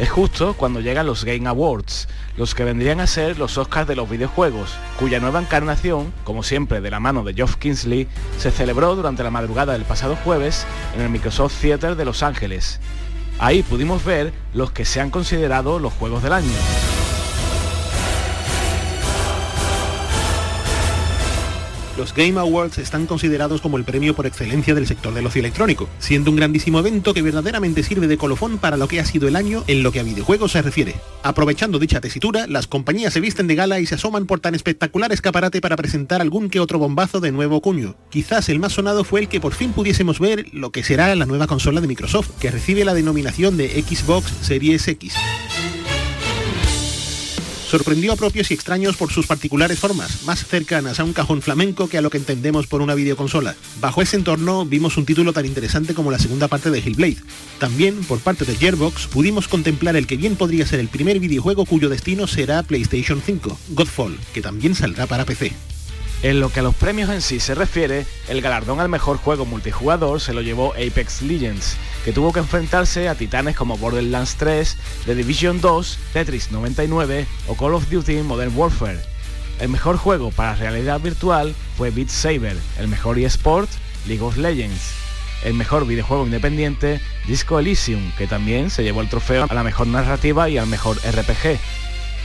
Es 0.00 0.10
justo 0.10 0.54
cuando 0.54 0.80
llegan 0.80 1.06
los 1.06 1.24
Game 1.24 1.48
Awards, 1.48 2.08
los 2.36 2.56
que 2.56 2.64
vendrían 2.64 2.98
a 2.98 3.06
ser 3.06 3.38
los 3.38 3.56
Oscars 3.56 3.86
de 3.86 3.94
los 3.94 4.10
videojuegos, 4.10 4.74
cuya 4.98 5.20
nueva 5.20 5.40
encarnación, 5.40 6.12
como 6.24 6.42
siempre 6.42 6.80
de 6.80 6.90
la 6.90 6.98
mano 6.98 7.22
de 7.22 7.34
Geoff 7.34 7.54
Kingsley, 7.56 8.08
se 8.36 8.50
celebró 8.50 8.96
durante 8.96 9.22
la 9.22 9.30
madrugada 9.30 9.74
del 9.74 9.84
pasado 9.84 10.16
jueves 10.16 10.66
en 10.96 11.02
el 11.02 11.08
Microsoft 11.08 11.60
Theater 11.60 11.94
de 11.94 12.04
Los 12.04 12.24
Ángeles. 12.24 12.80
Ahí 13.38 13.62
pudimos 13.62 14.04
ver 14.04 14.32
los 14.54 14.72
que 14.72 14.84
se 14.84 15.00
han 15.00 15.10
considerado 15.10 15.78
los 15.78 15.92
juegos 15.92 16.24
del 16.24 16.32
año. 16.32 16.97
Los 21.98 22.14
Game 22.14 22.38
Awards 22.38 22.78
están 22.78 23.06
considerados 23.06 23.60
como 23.60 23.76
el 23.76 23.82
premio 23.82 24.14
por 24.14 24.24
excelencia 24.24 24.72
del 24.72 24.86
sector 24.86 25.12
del 25.12 25.26
ocio 25.26 25.40
electrónico, 25.40 25.88
siendo 25.98 26.30
un 26.30 26.36
grandísimo 26.36 26.78
evento 26.78 27.12
que 27.12 27.22
verdaderamente 27.22 27.82
sirve 27.82 28.06
de 28.06 28.16
colofón 28.16 28.58
para 28.58 28.76
lo 28.76 28.86
que 28.86 29.00
ha 29.00 29.04
sido 29.04 29.26
el 29.26 29.34
año 29.34 29.64
en 29.66 29.82
lo 29.82 29.90
que 29.90 29.98
a 29.98 30.04
videojuegos 30.04 30.52
se 30.52 30.62
refiere. 30.62 30.94
Aprovechando 31.24 31.80
dicha 31.80 32.00
tesitura, 32.00 32.46
las 32.46 32.68
compañías 32.68 33.12
se 33.12 33.20
visten 33.20 33.48
de 33.48 33.56
gala 33.56 33.80
y 33.80 33.86
se 33.86 33.96
asoman 33.96 34.26
por 34.26 34.38
tan 34.38 34.54
espectacular 34.54 35.10
escaparate 35.10 35.60
para 35.60 35.74
presentar 35.74 36.20
algún 36.20 36.50
que 36.50 36.60
otro 36.60 36.78
bombazo 36.78 37.18
de 37.18 37.32
nuevo 37.32 37.60
cuño. 37.60 37.96
Quizás 38.10 38.48
el 38.48 38.60
más 38.60 38.74
sonado 38.74 39.02
fue 39.02 39.22
el 39.22 39.28
que 39.28 39.40
por 39.40 39.54
fin 39.54 39.72
pudiésemos 39.72 40.20
ver 40.20 40.46
lo 40.52 40.70
que 40.70 40.84
será 40.84 41.12
la 41.16 41.26
nueva 41.26 41.48
consola 41.48 41.80
de 41.80 41.88
Microsoft, 41.88 42.30
que 42.38 42.52
recibe 42.52 42.84
la 42.84 42.94
denominación 42.94 43.56
de 43.56 43.70
Xbox 43.82 44.32
Series 44.42 44.86
X 44.86 45.14
sorprendió 47.68 48.12
a 48.12 48.16
propios 48.16 48.50
y 48.50 48.54
extraños 48.54 48.96
por 48.96 49.12
sus 49.12 49.26
particulares 49.26 49.78
formas, 49.78 50.24
más 50.24 50.44
cercanas 50.46 50.98
a 50.98 51.04
un 51.04 51.12
cajón 51.12 51.42
flamenco 51.42 51.88
que 51.88 51.98
a 51.98 52.00
lo 52.00 52.10
que 52.10 52.18
entendemos 52.18 52.66
por 52.66 52.80
una 52.80 52.94
videoconsola. 52.94 53.54
Bajo 53.80 54.02
ese 54.02 54.16
entorno 54.16 54.64
vimos 54.64 54.96
un 54.96 55.04
título 55.04 55.32
tan 55.32 55.46
interesante 55.46 55.94
como 55.94 56.10
la 56.10 56.18
segunda 56.18 56.48
parte 56.48 56.70
de 56.70 56.78
Hellblade. 56.78 57.18
También, 57.58 57.96
por 58.04 58.20
parte 58.20 58.44
de 58.44 58.56
Gearbox, 58.56 59.06
pudimos 59.08 59.48
contemplar 59.48 59.96
el 59.96 60.06
que 60.06 60.16
bien 60.16 60.36
podría 60.36 60.66
ser 60.66 60.80
el 60.80 60.88
primer 60.88 61.20
videojuego 61.20 61.66
cuyo 61.66 61.88
destino 61.88 62.26
será 62.26 62.62
PlayStation 62.62 63.22
5, 63.24 63.58
Godfall, 63.70 64.18
que 64.32 64.42
también 64.42 64.74
saldrá 64.74 65.06
para 65.06 65.24
PC. 65.24 65.52
En 66.20 66.40
lo 66.40 66.50
que 66.50 66.58
a 66.60 66.62
los 66.64 66.74
premios 66.74 67.10
en 67.10 67.22
sí 67.22 67.38
se 67.38 67.54
refiere, 67.54 68.04
el 68.28 68.40
galardón 68.40 68.80
al 68.80 68.88
mejor 68.88 69.18
juego 69.18 69.44
multijugador 69.44 70.20
se 70.20 70.32
lo 70.32 70.42
llevó 70.42 70.72
Apex 70.72 71.22
Legends, 71.22 71.76
que 72.04 72.12
tuvo 72.12 72.32
que 72.32 72.40
enfrentarse 72.40 73.08
a 73.08 73.14
titanes 73.14 73.54
como 73.54 73.78
Borderlands 73.78 74.34
3, 74.34 74.76
The 75.06 75.14
Division 75.14 75.60
2, 75.60 75.98
Tetris 76.12 76.50
99 76.50 77.24
o 77.46 77.54
Call 77.54 77.74
of 77.74 77.88
Duty 77.88 78.16
Modern 78.22 78.56
Warfare. 78.56 78.98
El 79.60 79.68
mejor 79.68 79.96
juego 79.96 80.32
para 80.32 80.56
realidad 80.56 81.00
virtual 81.00 81.54
fue 81.76 81.90
Beat 81.92 82.08
Saber, 82.08 82.56
el 82.80 82.88
mejor 82.88 83.16
eSport, 83.20 83.70
League 84.08 84.22
of 84.22 84.36
Legends. 84.38 84.94
El 85.44 85.54
mejor 85.54 85.86
videojuego 85.86 86.24
independiente, 86.24 87.00
Disco 87.28 87.60
Elysium, 87.60 88.10
que 88.18 88.26
también 88.26 88.70
se 88.70 88.82
llevó 88.82 89.02
el 89.02 89.08
trofeo 89.08 89.46
a 89.48 89.54
la 89.54 89.62
mejor 89.62 89.86
narrativa 89.86 90.48
y 90.48 90.58
al 90.58 90.66
mejor 90.66 90.96
RPG. 90.96 91.60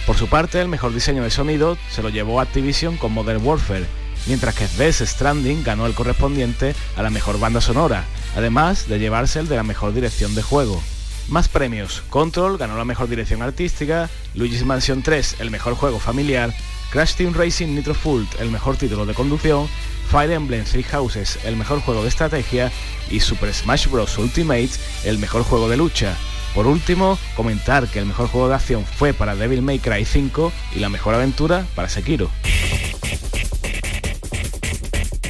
Por 0.06 0.18
su 0.18 0.28
parte, 0.28 0.60
el 0.60 0.68
mejor 0.68 0.94
diseño 0.94 1.24
de 1.24 1.32
sonido 1.32 1.78
se 1.90 2.04
lo 2.04 2.10
llevó 2.10 2.42
Activision 2.42 2.98
con 2.98 3.14
Modern 3.14 3.46
Warfare, 3.46 3.86
mientras 4.28 4.54
que 4.54 4.68
Death 4.78 5.02
Stranding 5.02 5.64
ganó 5.64 5.86
el 5.86 5.94
correspondiente 5.94 6.76
a 6.98 7.04
la 7.04 7.10
mejor 7.10 7.40
banda 7.40 7.62
sonora, 7.62 8.04
además 8.36 8.90
de 8.90 9.00
llevarse 9.00 9.40
el 9.40 9.48
de 9.48 9.56
la 9.56 9.64
mejor 9.64 9.94
dirección 9.94 10.36
de 10.36 10.42
juego. 10.42 10.84
Más 11.30 11.48
premios, 11.48 12.04
Control 12.10 12.58
ganó 12.58 12.76
la 12.76 12.84
mejor 12.84 13.08
dirección 13.08 13.42
artística, 13.42 14.10
Luigi's 14.36 14.66
Mansion 14.66 15.04
3 15.04 15.38
el 15.40 15.52
mejor 15.52 15.76
juego 15.76 16.00
familiar, 16.00 16.54
Crash 16.92 17.16
Team 17.16 17.34
Racing 17.34 17.74
Nitro 17.74 17.94
Full 17.94 18.24
el 18.40 18.52
mejor 18.52 18.76
título 18.76 19.06
de 19.06 19.14
conducción, 19.14 19.70
Fire 20.10 20.32
Emblem 20.32 20.64
Three 20.64 20.84
Houses 20.84 21.40
el 21.44 21.56
mejor 21.56 21.82
juego 21.82 22.04
de 22.04 22.10
estrategia 22.10 22.72
y 23.10 23.20
Super 23.20 23.54
Smash 23.54 23.88
Bros. 23.88 24.18
Ultimate 24.18 24.70
el 25.04 25.18
mejor 25.18 25.44
juego 25.44 25.70
de 25.70 25.78
lucha. 25.78 26.16
Por 26.54 26.68
último, 26.68 27.18
comentar 27.36 27.88
que 27.88 28.00
el 28.00 28.06
mejor 28.06 28.28
juego 28.28 28.48
de 28.48 28.56
acción 28.56 28.86
fue 28.86 29.14
para 29.14 29.36
Devil 29.36 29.62
May 29.64 29.80
Cry 29.80 30.06
5 30.06 30.54
y 30.76 30.80
la 30.80 30.90
mejor 30.90 31.16
aventura 31.16 31.66
para 31.76 31.90
Sekiro. 31.90 32.30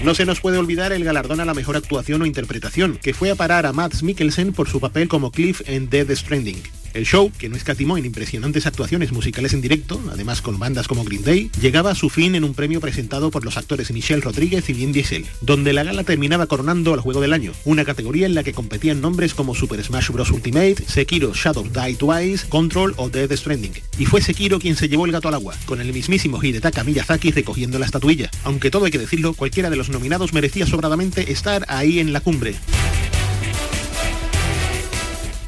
No 0.04 0.14
se 0.14 0.26
nos 0.26 0.42
puede 0.42 0.58
olvidar 0.58 0.92
el 0.92 1.06
galardón 1.06 1.40
a 1.40 1.46
la 1.46 1.54
mejor 1.54 1.78
actuación 1.78 2.22
o 2.22 2.26
interpretación, 2.26 3.00
que 3.02 3.14
fue 3.14 3.32
a 3.32 3.36
parar 3.36 3.66
a 3.66 3.72
Mads 3.72 4.04
Mikkelsen 4.04 4.52
por 4.52 4.68
su 4.68 4.82
papel 4.82 5.08
como 5.08 5.32
Cliff 5.32 5.62
en 5.66 5.90
Dead 5.90 6.14
Stranding. 6.14 6.62
El 6.94 7.06
show, 7.06 7.32
que 7.38 7.50
no 7.50 7.56
escatimó 7.56 7.98
en 7.98 8.06
impresionantes 8.06 8.68
actuaciones 8.68 9.12
musicales 9.12 9.54
en 9.54 9.62
directo, 9.62 10.00
además 10.12 10.42
con 10.42 10.60
bandas 10.60 10.88
como 10.88 11.04
Green 11.04 11.24
Day, 11.24 11.50
llegaba 11.60 11.92
a 11.92 11.96
su 11.96 12.10
fin 12.10 12.36
en 12.36 12.44
un 12.44 12.54
premio 12.54 12.80
presentado 12.80 13.32
por 13.32 13.44
los 13.44 13.58
actores 13.58 13.92
Michelle 13.92 14.22
Rodríguez 14.22 14.70
y 14.70 14.74
Vin 14.74 14.92
Diesel, 14.92 15.26
donde 15.42 15.74
la 15.74 15.84
gala 15.84 16.04
terminaba 16.04 16.46
coronando 16.46 16.94
al 16.94 17.00
juego 17.00 17.20
del 17.20 17.34
año, 17.34 17.52
una 17.66 17.84
categoría 17.84 18.28
en 18.28 18.36
la 18.36 18.44
que 18.44 18.54
competían 18.54 19.02
nombres 19.02 19.34
como 19.34 19.56
Super 19.56 19.84
Smash 19.84 20.12
Bros. 20.12 20.30
Ultimate, 20.30 20.76
Sekiro 20.88 21.34
Shadow 21.34 21.68
Die 21.68 21.96
Twice, 21.96 22.48
Control 22.48 22.94
o 22.98 23.10
Dead 23.10 23.32
Stranding. 23.36 23.74
Y 23.98 24.06
fue 24.06 24.22
Sekiro 24.22 24.60
quien 24.60 24.76
se 24.76 24.88
llevó 24.88 25.06
el 25.06 25.12
gato 25.12 25.30
al 25.30 25.34
agua, 25.34 25.56
con 25.66 25.82
el 25.82 25.92
mismísimo 25.94 26.44
Hidetaka 26.44 26.84
Miyazaki 26.84 27.32
recogiendo 27.32 27.80
la 27.80 27.86
estatuilla. 27.88 28.30
Aunque 28.44 28.70
todo 28.70 28.86
hay 28.86 28.92
que 28.92 29.00
decirlo, 29.00 29.34
cualquiera 29.34 29.70
de 29.72 29.78
los 29.78 29.90
nominados 29.90 30.34
merecía 30.34 30.68
sobradamente 30.68 31.32
estar 31.32 31.66
ahí 31.70 32.00
en 32.00 32.14
la 32.14 32.22
cumbre. 32.22 32.56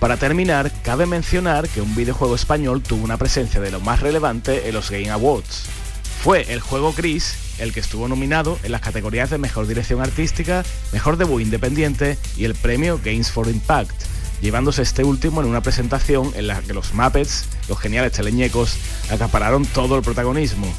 Para 0.05 0.17
terminar, 0.17 0.71
cabe 0.83 1.07
mencionar 1.07 1.67
que 1.67 1.81
un 1.81 1.95
videojuego 1.95 2.35
español 2.35 2.83
tuvo 2.83 3.03
una 3.03 3.17
presencia 3.17 3.59
de 3.59 3.71
lo 3.71 3.79
más 3.79 4.01
relevante 4.01 4.69
en 4.69 4.75
los 4.75 4.91
Game 4.91 5.09
Awards. 5.09 5.63
Fue 6.21 6.53
el 6.53 6.59
juego 6.59 6.93
Gris 6.93 7.35
el 7.57 7.73
que 7.73 7.79
estuvo 7.79 8.07
nominado 8.07 8.59
en 8.61 8.71
las 8.71 8.81
categorías 8.81 9.31
de 9.31 9.39
Mejor 9.39 9.65
Dirección 9.65 10.01
Artística, 10.01 10.63
Mejor 10.93 11.17
Debut 11.17 11.41
Independiente 11.41 12.19
y 12.37 12.45
el 12.45 12.53
premio 12.53 13.01
Games 13.03 13.31
for 13.31 13.49
Impact, 13.49 13.99
llevándose 14.41 14.83
este 14.83 15.03
último 15.03 15.41
en 15.41 15.47
una 15.47 15.61
presentación 15.61 16.31
en 16.35 16.45
la 16.45 16.61
que 16.61 16.75
los 16.75 16.93
Muppets, 16.93 17.45
los 17.67 17.79
geniales 17.79 18.11
teleñecos, 18.11 18.77
acapararon 19.09 19.65
todo 19.65 19.97
el 19.97 20.03
protagonismo. 20.03 20.71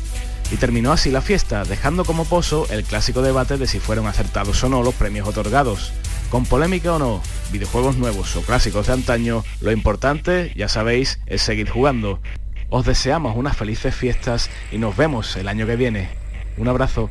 Y 0.53 0.57
terminó 0.57 0.93
así 0.93 1.11
la 1.11 1.21
fiesta, 1.21 1.65
dejando 1.65 2.05
como 2.05 2.27
pozo 2.27 2.69
el 2.71 2.85
clásico 2.85 3.23
debate 3.23 3.57
de 3.57 3.67
si 3.67 3.81
fueron 3.81 4.07
acertados 4.07 4.63
o 4.63 4.69
no 4.69 4.85
los 4.85 4.95
premios 4.95 5.27
otorgados. 5.27 5.93
Con 6.31 6.45
polémica 6.45 6.95
o 6.95 6.99
no, 6.99 7.23
videojuegos 7.53 7.97
nuevos 7.97 8.35
o 8.35 8.43
clásicos 8.43 8.89
de 8.89 8.95
antaño, 8.95 9.45
lo 9.61 9.71
importante, 9.71 10.53
ya 10.57 10.69
sabéis, 10.69 11.21
es 11.27 11.43
seguir 11.43 11.71
jugando. 11.71 12.21
Os 12.69 12.85
deseamos 12.85 13.37
unas 13.37 13.57
felices 13.57 13.95
fiestas 13.95 14.51
y 14.73 14.79
nos 14.79 14.97
vemos 14.97 15.37
el 15.37 15.47
año 15.47 15.67
que 15.67 15.77
viene. 15.77 16.09
Un 16.57 16.69
abrazo. 16.69 17.09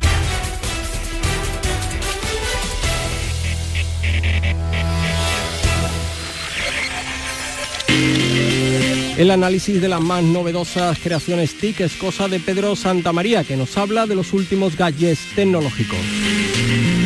El 9.16 9.30
análisis 9.30 9.80
de 9.80 9.88
las 9.88 10.02
más 10.02 10.22
novedosas 10.22 10.98
creaciones 10.98 11.56
TIC 11.56 11.80
es 11.80 11.94
cosa 11.94 12.28
de 12.28 12.38
Pedro 12.38 12.76
Santamaría, 12.76 13.44
que 13.44 13.56
nos 13.56 13.78
habla 13.78 14.06
de 14.06 14.14
los 14.14 14.34
últimos 14.34 14.76
gadgets 14.76 15.34
tecnológicos. 15.34 17.05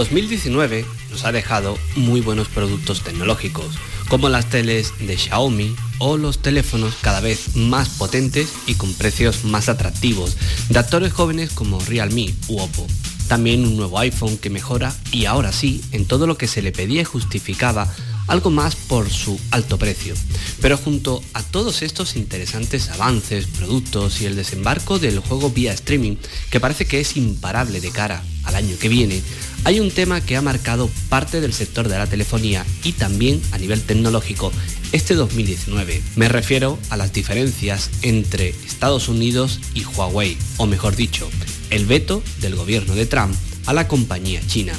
2019 0.00 0.86
nos 1.10 1.26
ha 1.26 1.32
dejado 1.32 1.76
muy 1.94 2.22
buenos 2.22 2.48
productos 2.48 3.02
tecnológicos, 3.02 3.66
como 4.08 4.30
las 4.30 4.48
teles 4.48 4.94
de 4.98 5.18
Xiaomi 5.18 5.76
o 5.98 6.16
los 6.16 6.40
teléfonos 6.40 6.94
cada 7.02 7.20
vez 7.20 7.54
más 7.54 7.90
potentes 7.90 8.48
y 8.66 8.76
con 8.76 8.94
precios 8.94 9.44
más 9.44 9.68
atractivos 9.68 10.38
de 10.70 10.78
actores 10.78 11.12
jóvenes 11.12 11.50
como 11.50 11.80
Realme 11.80 12.32
u 12.48 12.60
Oppo. 12.60 12.86
También 13.28 13.66
un 13.66 13.76
nuevo 13.76 13.98
iPhone 13.98 14.38
que 14.38 14.48
mejora 14.48 14.96
y 15.12 15.26
ahora 15.26 15.52
sí, 15.52 15.82
en 15.92 16.06
todo 16.06 16.26
lo 16.26 16.38
que 16.38 16.48
se 16.48 16.62
le 16.62 16.72
pedía 16.72 17.02
y 17.02 17.04
justificaba 17.04 17.86
algo 18.26 18.50
más 18.50 18.76
por 18.76 19.10
su 19.10 19.38
alto 19.50 19.76
precio. 19.76 20.14
Pero 20.62 20.78
junto 20.78 21.22
a 21.34 21.42
todos 21.42 21.82
estos 21.82 22.16
interesantes 22.16 22.88
avances, 22.88 23.46
productos 23.46 24.22
y 24.22 24.26
el 24.26 24.36
desembarco 24.36 24.98
del 24.98 25.18
juego 25.18 25.50
vía 25.50 25.72
streaming, 25.72 26.16
que 26.50 26.60
parece 26.60 26.86
que 26.86 27.00
es 27.00 27.16
imparable 27.16 27.80
de 27.80 27.90
cara 27.90 28.22
al 28.44 28.54
año 28.54 28.76
que 28.78 28.88
viene, 28.88 29.20
hay 29.64 29.80
un 29.80 29.90
tema 29.90 30.20
que 30.20 30.36
ha 30.36 30.42
marcado 30.42 30.90
parte 31.08 31.40
del 31.40 31.52
sector 31.52 31.88
de 31.88 31.98
la 31.98 32.06
telefonía 32.06 32.64
y 32.82 32.92
también 32.92 33.40
a 33.52 33.58
nivel 33.58 33.82
tecnológico 33.82 34.52
este 34.92 35.14
2019. 35.14 36.02
Me 36.16 36.28
refiero 36.28 36.78
a 36.88 36.96
las 36.96 37.12
diferencias 37.12 37.90
entre 38.02 38.48
Estados 38.48 39.08
Unidos 39.08 39.60
y 39.74 39.84
Huawei, 39.84 40.36
o 40.56 40.66
mejor 40.66 40.96
dicho, 40.96 41.28
el 41.70 41.86
veto 41.86 42.22
del 42.40 42.56
gobierno 42.56 42.94
de 42.94 43.06
Trump 43.06 43.34
a 43.66 43.72
la 43.72 43.86
compañía 43.86 44.40
china. 44.46 44.72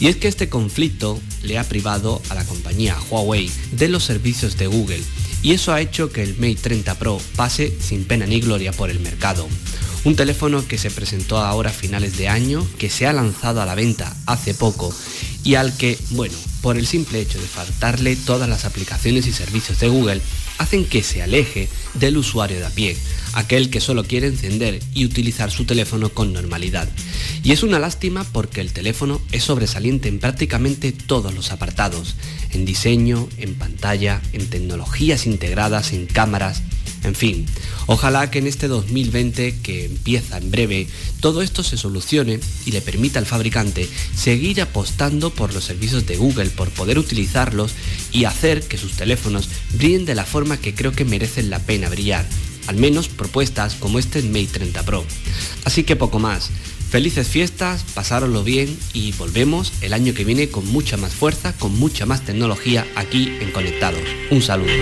Y 0.00 0.08
es 0.08 0.16
que 0.16 0.28
este 0.28 0.48
conflicto 0.48 1.20
le 1.42 1.58
ha 1.58 1.64
privado 1.64 2.22
a 2.28 2.34
la 2.34 2.44
compañía 2.44 2.96
Huawei 3.10 3.50
de 3.72 3.88
los 3.88 4.04
servicios 4.04 4.56
de 4.56 4.66
Google 4.66 5.02
y 5.42 5.52
eso 5.52 5.72
ha 5.72 5.80
hecho 5.80 6.10
que 6.10 6.22
el 6.22 6.36
Mate 6.36 6.56
30 6.56 6.94
Pro 6.96 7.20
pase 7.36 7.72
sin 7.80 8.04
pena 8.04 8.26
ni 8.26 8.40
gloria 8.40 8.72
por 8.72 8.90
el 8.90 9.00
mercado. 9.00 9.48
Un 10.08 10.16
teléfono 10.16 10.66
que 10.66 10.78
se 10.78 10.90
presentó 10.90 11.36
ahora 11.36 11.68
a 11.68 11.72
finales 11.74 12.16
de 12.16 12.28
año, 12.28 12.66
que 12.78 12.88
se 12.88 13.06
ha 13.06 13.12
lanzado 13.12 13.60
a 13.60 13.66
la 13.66 13.74
venta 13.74 14.16
hace 14.24 14.54
poco 14.54 14.90
y 15.44 15.56
al 15.56 15.76
que, 15.76 15.98
bueno, 16.12 16.34
por 16.62 16.78
el 16.78 16.86
simple 16.86 17.20
hecho 17.20 17.38
de 17.38 17.46
faltarle 17.46 18.16
todas 18.16 18.48
las 18.48 18.64
aplicaciones 18.64 19.26
y 19.26 19.34
servicios 19.34 19.80
de 19.80 19.88
Google, 19.88 20.22
hacen 20.56 20.86
que 20.86 21.02
se 21.02 21.20
aleje 21.20 21.68
del 21.98 22.16
usuario 22.16 22.58
de 22.58 22.66
a 22.66 22.70
pie, 22.70 22.96
aquel 23.32 23.70
que 23.70 23.80
solo 23.80 24.04
quiere 24.04 24.26
encender 24.26 24.80
y 24.94 25.04
utilizar 25.04 25.50
su 25.50 25.64
teléfono 25.64 26.10
con 26.10 26.32
normalidad. 26.32 26.88
Y 27.42 27.52
es 27.52 27.62
una 27.62 27.78
lástima 27.78 28.24
porque 28.24 28.60
el 28.60 28.72
teléfono 28.72 29.20
es 29.32 29.44
sobresaliente 29.44 30.08
en 30.08 30.18
prácticamente 30.18 30.92
todos 30.92 31.34
los 31.34 31.52
apartados, 31.52 32.14
en 32.52 32.64
diseño, 32.64 33.28
en 33.38 33.54
pantalla, 33.54 34.20
en 34.32 34.48
tecnologías 34.48 35.26
integradas, 35.26 35.92
en 35.92 36.06
cámaras, 36.06 36.62
en 37.04 37.14
fin, 37.14 37.46
ojalá 37.86 38.30
que 38.30 38.38
en 38.38 38.46
este 38.46 38.66
2020 38.66 39.60
que 39.62 39.84
empieza 39.84 40.36
en 40.36 40.50
breve, 40.50 40.88
todo 41.20 41.42
esto 41.42 41.62
se 41.62 41.76
solucione 41.76 42.40
y 42.66 42.72
le 42.72 42.80
permita 42.80 43.18
al 43.18 43.26
fabricante 43.26 43.88
seguir 44.16 44.60
apostando 44.60 45.30
por 45.30 45.54
los 45.54 45.64
servicios 45.64 46.06
de 46.06 46.16
Google, 46.16 46.50
por 46.50 46.70
poder 46.70 46.98
utilizarlos 46.98 47.72
y 48.12 48.24
hacer 48.24 48.62
que 48.62 48.78
sus 48.78 48.92
teléfonos 48.92 49.48
brillen 49.74 50.06
de 50.06 50.16
la 50.16 50.24
forma 50.24 50.60
que 50.60 50.74
creo 50.74 50.92
que 50.92 51.04
merecen 51.04 51.50
la 51.50 51.60
pena 51.60 51.87
brillar, 51.88 52.26
al 52.66 52.76
menos 52.76 53.08
propuestas 53.08 53.74
como 53.74 53.98
este 53.98 54.22
Mate 54.22 54.46
30 54.52 54.82
Pro. 54.84 55.04
Así 55.64 55.84
que 55.84 55.96
poco 55.96 56.18
más. 56.18 56.50
Felices 56.90 57.28
fiestas, 57.28 57.84
pasároslo 57.94 58.42
bien 58.42 58.78
y 58.94 59.12
volvemos 59.12 59.72
el 59.82 59.92
año 59.92 60.14
que 60.14 60.24
viene 60.24 60.48
con 60.48 60.66
mucha 60.66 60.96
más 60.96 61.14
fuerza, 61.14 61.52
con 61.52 61.78
mucha 61.78 62.06
más 62.06 62.22
tecnología 62.22 62.86
aquí 62.96 63.36
en 63.40 63.52
Conectados. 63.52 64.00
Un 64.30 64.40
saludo. 64.40 64.72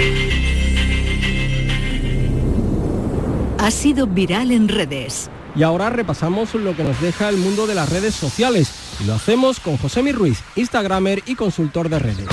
Ha 3.59 3.71
sido 3.73 4.07
viral 4.07 4.53
en 4.53 4.69
redes. 4.69 5.31
Y 5.57 5.63
ahora 5.63 5.91
repasamos 5.91 6.55
lo 6.55 6.77
que 6.77 6.85
nos 6.85 7.01
deja 7.01 7.29
el 7.29 7.39
mundo 7.39 7.67
de 7.67 7.75
las 7.75 7.89
redes 7.89 8.15
sociales. 8.15 8.71
Y 9.01 9.05
lo 9.05 9.15
hacemos 9.15 9.59
con 9.59 9.79
José 9.79 10.13
Ruiz, 10.13 10.39
Instagramer 10.55 11.23
y 11.27 11.35
consultor 11.35 11.89
de 11.89 11.99
redes. 11.99 12.29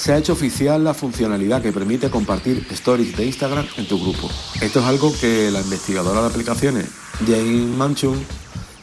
Se 0.00 0.14
ha 0.14 0.16
hecho 0.16 0.32
oficial 0.32 0.82
la 0.82 0.94
funcionalidad 0.94 1.60
que 1.60 1.74
permite 1.74 2.08
compartir 2.08 2.66
stories 2.70 3.14
de 3.18 3.26
Instagram 3.26 3.66
en 3.76 3.86
tu 3.86 4.00
grupo. 4.00 4.30
Esto 4.62 4.80
es 4.80 4.86
algo 4.86 5.12
que 5.20 5.50
la 5.50 5.60
investigadora 5.60 6.22
de 6.22 6.28
aplicaciones 6.28 6.86
Jane 7.26 7.66
Manchun 7.76 8.18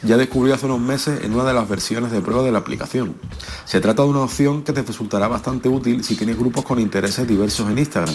ya 0.04 0.16
descubrió 0.16 0.54
hace 0.54 0.66
unos 0.66 0.78
meses 0.78 1.24
en 1.24 1.34
una 1.34 1.42
de 1.42 1.54
las 1.54 1.68
versiones 1.68 2.12
de 2.12 2.20
prueba 2.20 2.44
de 2.44 2.52
la 2.52 2.60
aplicación. 2.60 3.16
Se 3.64 3.80
trata 3.80 4.04
de 4.04 4.10
una 4.10 4.20
opción 4.20 4.62
que 4.62 4.72
te 4.72 4.82
resultará 4.82 5.26
bastante 5.26 5.68
útil 5.68 6.04
si 6.04 6.14
tienes 6.14 6.38
grupos 6.38 6.64
con 6.64 6.78
intereses 6.78 7.26
diversos 7.26 7.68
en 7.68 7.80
Instagram. 7.80 8.14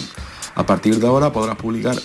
A 0.54 0.64
partir 0.64 0.98
de 0.98 1.06
ahora 1.06 1.30
podrás 1.30 1.56
publicar 1.56 1.96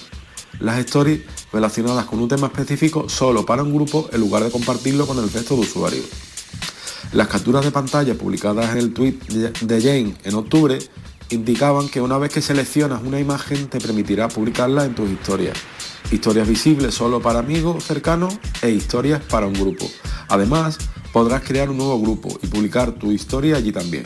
las 0.59 0.79
stories 0.79 1.21
relacionadas 1.53 2.07
con 2.07 2.19
un 2.19 2.27
tema 2.27 2.47
específico 2.47 3.07
solo 3.07 3.45
para 3.45 3.63
un 3.63 3.73
grupo 3.73 4.09
en 4.11 4.19
lugar 4.19 4.43
de 4.43 4.51
compartirlo 4.51 5.07
con 5.07 5.17
el 5.17 5.31
resto 5.31 5.55
de 5.55 5.61
usuarios. 5.61 6.28
Las 7.11 7.27
capturas 7.27 7.65
de 7.65 7.71
pantalla 7.71 8.13
publicadas 8.13 8.71
en 8.71 8.77
el 8.77 8.93
tweet 8.93 9.17
de 9.61 9.81
Jane 9.81 10.15
en 10.23 10.35
octubre 10.35 10.77
indicaban 11.31 11.89
que 11.89 12.01
una 12.01 12.19
vez 12.19 12.31
que 12.31 12.41
seleccionas 12.41 13.01
una 13.03 13.19
imagen 13.19 13.67
te 13.67 13.79
permitirá 13.79 14.27
publicarla 14.27 14.85
en 14.85 14.93
tus 14.93 15.09
historias. 15.09 15.57
Historias 16.11 16.47
visibles 16.47 16.93
solo 16.93 17.19
para 17.19 17.39
amigos 17.39 17.83
cercanos 17.83 18.37
e 18.61 18.69
historias 18.69 19.23
para 19.23 19.47
un 19.47 19.53
grupo. 19.53 19.85
Además, 20.27 20.77
podrás 21.11 21.41
crear 21.41 21.71
un 21.71 21.77
nuevo 21.77 21.99
grupo 21.99 22.37
y 22.43 22.47
publicar 22.47 22.91
tu 22.91 23.11
historia 23.11 23.57
allí 23.57 23.71
también. 23.71 24.03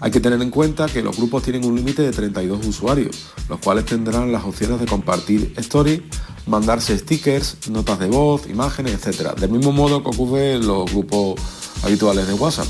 Hay 0.00 0.10
que 0.10 0.18
tener 0.18 0.42
en 0.42 0.50
cuenta 0.50 0.86
que 0.86 1.00
los 1.00 1.16
grupos 1.16 1.44
tienen 1.44 1.64
un 1.64 1.76
límite 1.76 2.02
de 2.02 2.10
32 2.10 2.66
usuarios, 2.66 3.28
los 3.48 3.60
cuales 3.60 3.84
tendrán 3.84 4.32
las 4.32 4.42
opciones 4.42 4.80
de 4.80 4.86
compartir 4.86 5.54
stories, 5.58 6.00
mandarse 6.48 6.98
stickers, 6.98 7.56
notas 7.70 8.00
de 8.00 8.08
voz, 8.08 8.48
imágenes, 8.48 8.94
etc. 9.06 9.38
Del 9.38 9.50
mismo 9.50 9.70
modo 9.70 10.02
que 10.02 10.08
ocurre 10.08 10.54
en 10.54 10.66
los 10.66 10.90
grupos 10.90 11.40
habituales 11.82 12.26
de 12.26 12.34
WhatsApp. 12.34 12.66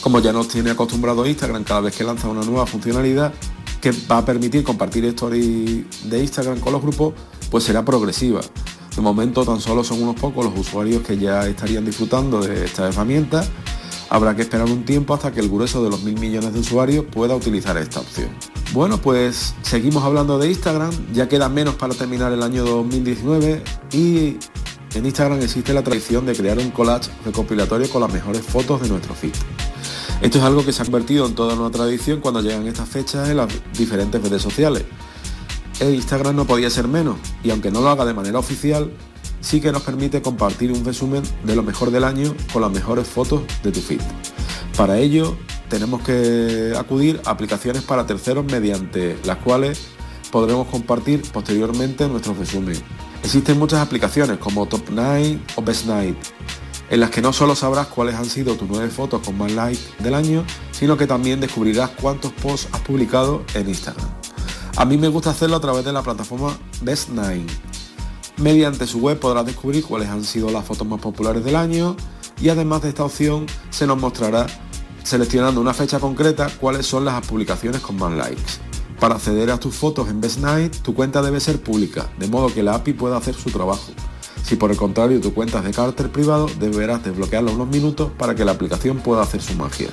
Como 0.00 0.20
ya 0.20 0.32
nos 0.32 0.48
tiene 0.48 0.70
acostumbrado 0.70 1.26
Instagram 1.26 1.64
cada 1.64 1.80
vez 1.80 1.96
que 1.96 2.04
lanza 2.04 2.28
una 2.28 2.42
nueva 2.42 2.66
funcionalidad 2.66 3.32
que 3.80 3.92
va 4.10 4.18
a 4.18 4.24
permitir 4.24 4.62
compartir 4.64 5.04
stories 5.06 5.84
de 6.04 6.18
Instagram 6.20 6.60
con 6.60 6.72
los 6.72 6.82
grupos, 6.82 7.14
pues 7.50 7.64
será 7.64 7.84
progresiva. 7.84 8.40
De 8.94 9.02
momento 9.02 9.44
tan 9.44 9.60
solo 9.60 9.82
son 9.82 10.02
unos 10.02 10.16
pocos 10.16 10.44
los 10.44 10.58
usuarios 10.58 11.02
que 11.02 11.18
ya 11.18 11.46
estarían 11.46 11.84
disfrutando 11.84 12.40
de 12.40 12.64
esta 12.66 12.88
herramienta. 12.88 13.44
Habrá 14.10 14.36
que 14.36 14.42
esperar 14.42 14.66
un 14.66 14.84
tiempo 14.84 15.14
hasta 15.14 15.32
que 15.32 15.40
el 15.40 15.48
grueso 15.48 15.82
de 15.82 15.90
los 15.90 16.02
mil 16.02 16.18
millones 16.18 16.52
de 16.52 16.60
usuarios 16.60 17.06
pueda 17.06 17.34
utilizar 17.34 17.76
esta 17.78 18.00
opción. 18.00 18.28
Bueno, 18.72 18.98
pues 18.98 19.54
seguimos 19.62 20.04
hablando 20.04 20.38
de 20.38 20.50
Instagram, 20.50 20.92
ya 21.12 21.28
queda 21.28 21.48
menos 21.48 21.74
para 21.74 21.94
terminar 21.94 22.32
el 22.32 22.42
año 22.42 22.64
2019 22.64 23.62
y 23.92 24.36
en 24.94 25.06
Instagram 25.06 25.40
existe 25.40 25.72
la 25.72 25.82
tradición 25.82 26.26
de 26.26 26.34
crear 26.34 26.58
un 26.58 26.70
collage 26.70 27.10
recopilatorio 27.24 27.88
con 27.88 28.02
las 28.02 28.12
mejores 28.12 28.42
fotos 28.42 28.82
de 28.82 28.88
nuestro 28.88 29.14
feed. 29.14 29.32
Esto 30.20 30.38
es 30.38 30.44
algo 30.44 30.64
que 30.64 30.72
se 30.72 30.82
ha 30.82 30.84
convertido 30.84 31.26
en 31.26 31.34
toda 31.34 31.54
una 31.54 31.70
tradición 31.70 32.20
cuando 32.20 32.40
llegan 32.40 32.66
estas 32.66 32.88
fechas 32.88 33.28
en 33.28 33.38
las 33.38 33.48
diferentes 33.76 34.22
redes 34.22 34.42
sociales. 34.42 34.84
E 35.80 35.90
Instagram 35.90 36.36
no 36.36 36.46
podía 36.46 36.70
ser 36.70 36.86
menos, 36.86 37.16
y 37.42 37.50
aunque 37.50 37.70
no 37.70 37.80
lo 37.80 37.88
haga 37.88 38.04
de 38.04 38.14
manera 38.14 38.38
oficial, 38.38 38.92
sí 39.40 39.60
que 39.60 39.72
nos 39.72 39.82
permite 39.82 40.22
compartir 40.22 40.70
un 40.72 40.84
resumen 40.84 41.22
de 41.44 41.56
lo 41.56 41.62
mejor 41.62 41.90
del 41.90 42.04
año 42.04 42.34
con 42.52 42.62
las 42.62 42.70
mejores 42.70 43.08
fotos 43.08 43.42
de 43.62 43.72
tu 43.72 43.80
feed. 43.80 44.00
Para 44.76 44.98
ello, 44.98 45.36
tenemos 45.68 46.02
que 46.02 46.74
acudir 46.78 47.20
a 47.24 47.30
aplicaciones 47.30 47.82
para 47.82 48.06
terceros 48.06 48.44
mediante 48.44 49.18
las 49.24 49.38
cuales 49.38 49.88
podremos 50.30 50.68
compartir 50.68 51.22
posteriormente 51.32 52.06
nuestro 52.08 52.34
resumen. 52.34 52.76
Existen 53.24 53.58
muchas 53.58 53.80
aplicaciones 53.80 54.38
como 54.38 54.66
Top 54.66 54.82
9 54.90 55.38
o 55.56 55.62
Best 55.62 55.86
Night, 55.86 56.16
en 56.90 57.00
las 57.00 57.10
que 57.10 57.22
no 57.22 57.32
solo 57.32 57.54
sabrás 57.54 57.86
cuáles 57.86 58.16
han 58.16 58.24
sido 58.24 58.56
tus 58.56 58.68
nueve 58.68 58.88
fotos 58.88 59.22
con 59.24 59.38
más 59.38 59.52
likes 59.52 59.80
del 60.00 60.14
año, 60.14 60.44
sino 60.72 60.96
que 60.96 61.06
también 61.06 61.40
descubrirás 61.40 61.90
cuántos 61.90 62.32
posts 62.32 62.68
has 62.72 62.80
publicado 62.80 63.44
en 63.54 63.68
Instagram. 63.68 64.08
A 64.76 64.84
mí 64.84 64.98
me 64.98 65.08
gusta 65.08 65.30
hacerlo 65.30 65.56
a 65.56 65.60
través 65.60 65.84
de 65.84 65.92
la 65.92 66.02
plataforma 66.02 66.56
Best9. 66.84 67.46
Mediante 68.38 68.86
su 68.86 68.98
web 68.98 69.18
podrás 69.20 69.46
descubrir 69.46 69.84
cuáles 69.84 70.08
han 70.08 70.24
sido 70.24 70.50
las 70.50 70.64
fotos 70.64 70.86
más 70.86 71.00
populares 71.00 71.44
del 71.44 71.56
año 71.56 71.96
y 72.40 72.48
además 72.48 72.82
de 72.82 72.88
esta 72.88 73.04
opción 73.04 73.46
se 73.70 73.86
nos 73.86 73.98
mostrará 73.98 74.46
seleccionando 75.04 75.60
una 75.60 75.74
fecha 75.74 76.00
concreta 76.00 76.50
cuáles 76.60 76.86
son 76.86 77.04
las 77.04 77.24
publicaciones 77.26 77.80
con 77.80 77.96
más 77.96 78.12
likes. 78.12 78.71
Para 79.02 79.16
acceder 79.16 79.50
a 79.50 79.58
tus 79.58 79.74
fotos 79.74 80.08
en 80.10 80.20
Best 80.20 80.38
Night, 80.38 80.76
tu 80.76 80.94
cuenta 80.94 81.22
debe 81.22 81.40
ser 81.40 81.60
pública, 81.60 82.08
de 82.20 82.28
modo 82.28 82.54
que 82.54 82.62
la 82.62 82.76
API 82.76 82.92
pueda 82.92 83.16
hacer 83.16 83.34
su 83.34 83.50
trabajo. 83.50 83.90
Si 84.44 84.54
por 84.54 84.70
el 84.70 84.76
contrario 84.76 85.20
tu 85.20 85.34
cuenta 85.34 85.58
es 85.58 85.64
de 85.64 85.72
carácter 85.72 86.12
privado, 86.12 86.46
deberás 86.60 87.02
desbloquearla 87.02 87.50
unos 87.50 87.66
minutos 87.66 88.12
para 88.16 88.36
que 88.36 88.44
la 88.44 88.52
aplicación 88.52 88.98
pueda 88.98 89.22
hacer 89.22 89.42
su 89.42 89.54
magia. 89.54 89.88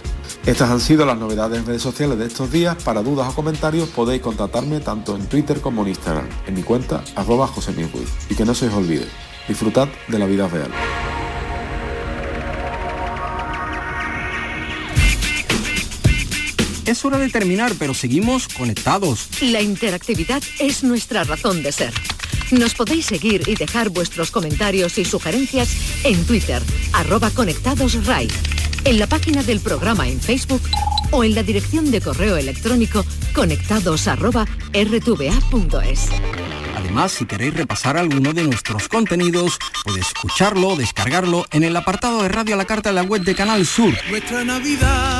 Estas 0.45 0.69
han 0.69 0.79
sido 0.79 1.07
las 1.07 1.17
novedades 1.17 1.57
en 1.57 1.65
redes 1.65 1.81
sociales 1.81 2.19
de 2.19 2.27
estos 2.27 2.51
días. 2.51 2.75
Para 2.83 3.01
dudas 3.01 3.27
o 3.31 3.35
comentarios 3.35 3.89
podéis 3.89 4.21
contactarme 4.21 4.79
tanto 4.79 5.15
en 5.15 5.25
Twitter 5.25 5.59
como 5.59 5.81
en 5.81 5.87
Instagram, 5.87 6.27
en 6.45 6.53
mi 6.53 6.61
cuenta 6.61 7.03
arroba 7.15 7.49
Y 8.29 8.35
que 8.35 8.45
no 8.45 8.53
se 8.53 8.67
os 8.67 8.75
olvide, 8.75 9.07
disfrutad 9.47 9.87
de 10.07 10.19
la 10.19 10.27
vida 10.27 10.47
real. 10.47 10.69
Es 16.89 17.05
hora 17.05 17.19
de 17.19 17.29
terminar, 17.29 17.71
pero 17.77 17.93
seguimos 17.93 18.47
conectados. 18.47 19.27
La 19.41 19.61
interactividad 19.61 20.41
es 20.57 20.83
nuestra 20.83 21.23
razón 21.23 21.61
de 21.61 21.71
ser. 21.71 21.93
Nos 22.49 22.73
podéis 22.73 23.05
seguir 23.05 23.47
y 23.47 23.53
dejar 23.53 23.89
vuestros 23.89 24.31
comentarios 24.31 24.97
y 24.97 25.05
sugerencias 25.05 25.69
en 26.03 26.25
Twitter, 26.25 26.63
arroba 26.93 27.29
conectadosRAI, 27.29 28.27
en 28.85 28.97
la 28.97 29.05
página 29.05 29.43
del 29.43 29.59
programa 29.59 30.07
en 30.07 30.19
Facebook 30.19 30.63
o 31.11 31.23
en 31.23 31.35
la 31.35 31.43
dirección 31.43 31.91
de 31.91 32.01
correo 32.01 32.37
electrónico 32.37 33.05
conectados 33.35 34.07
Además, 36.75 37.11
si 37.11 37.25
queréis 37.25 37.53
repasar 37.53 37.97
alguno 37.97 38.33
de 38.33 38.45
nuestros 38.45 38.89
contenidos, 38.89 39.59
podéis 39.85 40.07
escucharlo, 40.07 40.75
descargarlo 40.75 41.45
en 41.51 41.63
el 41.63 41.75
apartado 41.75 42.23
de 42.23 42.29
Radio 42.29 42.55
a 42.55 42.57
la 42.57 42.65
Carta 42.65 42.89
de 42.89 42.95
la 42.95 43.03
web 43.03 43.21
de 43.21 43.35
Canal 43.35 43.67
Sur. 43.67 43.93
Nuestra 44.09 44.43
Navidad 44.43 44.79
en 44.79 44.87
Canal 44.87 45.03
Sur. 45.03 45.18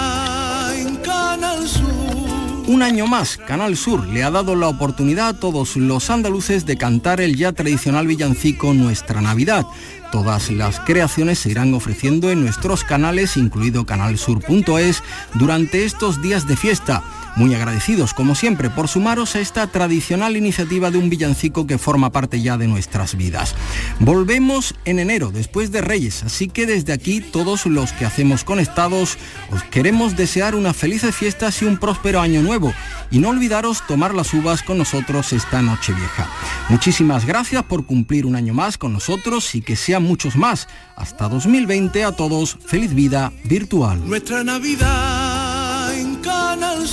Un 2.68 2.84
año 2.84 3.08
más, 3.08 3.38
Canal 3.38 3.76
Sur 3.76 4.08
le 4.08 4.24
ha 4.24 4.30
dado 4.30 4.56
la 4.56 4.68
oportunidad 4.68 5.30
a 5.30 5.40
todos 5.40 5.76
los 5.76 6.12
andaluces 6.12 6.68
de 6.68 6.78
cantar 6.78 7.20
el 7.20 7.36
ya 7.36 7.52
tradicional 7.52 8.06
villancico 8.06 8.76
Nuestra 8.76 9.22
Navidad. 9.22 9.66
Todas 10.12 10.52
las 10.52 10.80
creaciones 10.80 11.40
se 11.40 11.50
irán 11.50 11.74
ofreciendo 11.74 12.30
en 12.30 12.42
nuestros 12.42 12.84
canales, 12.84 13.38
incluido 13.38 13.88
canalsur.es, 13.88 15.04
durante 15.34 15.84
estos 15.84 16.22
días 16.22 16.48
de 16.48 16.58
fiesta 16.58 17.04
muy 17.40 17.56
agradecidos, 17.56 18.14
como 18.14 18.36
siempre, 18.36 18.70
por 18.70 18.88
sumaros 18.90 19.36
a 19.36 19.40
esta 19.40 19.66
tradicional 19.68 20.36
iniciativa 20.36 20.92
de 20.92 20.98
un 20.98 21.10
villancico 21.10 21.66
que 21.66 21.78
forma 21.78 22.12
parte 22.12 22.42
ya 22.42 22.58
de 22.58 22.68
nuestras 22.68 23.16
vidas. 23.16 23.56
Volvemos 24.00 24.76
en 24.84 25.00
enero, 25.00 25.32
después 25.32 25.72
de 25.72 25.82
Reyes, 25.82 26.24
así 26.24 26.50
que 26.50 26.66
desde 26.66 26.94
aquí 26.94 27.22
todos 27.22 27.66
los 27.66 27.94
que 27.94 28.06
hacemos 28.06 28.44
conectados 28.44 29.18
os 29.52 29.64
queremos 29.64 30.18
desear 30.18 30.54
unas 30.54 30.76
felices 30.76 31.16
fiestas 31.16 31.62
y 31.62 31.66
un 31.66 31.78
próspero 31.78 32.20
año 32.20 32.42
nuevo. 32.42 32.74
Y 33.10 33.20
no 33.20 33.30
olvidaros 33.30 33.88
tomar 33.88 34.14
las 34.14 34.34
uvas 34.34 34.62
con 34.62 34.78
nosotros 34.78 35.34
esta 35.34 35.62
noche 35.62 35.94
vieja. 35.94 36.28
Muchísimas 36.68 37.26
gracias 37.26 37.64
por 37.64 37.86
cumplir 37.86 38.26
un 38.26 38.36
año 38.36 38.54
más 38.54 38.78
con 38.78 38.94
nosotros 38.94 39.56
y 39.56 39.62
que 39.62 39.76
sean 39.78 40.04
muchos 40.04 40.36
más. 40.36 40.68
Hasta 40.96 41.30
2020 41.30 42.04
a 42.04 42.12
todos, 42.12 42.58
feliz 42.66 42.94
vida 42.94 43.32
virtual. 43.46 44.06
Nuestra 44.06 44.44
Navidad 44.44 45.96
en 45.96 46.16
Canal 46.18 46.86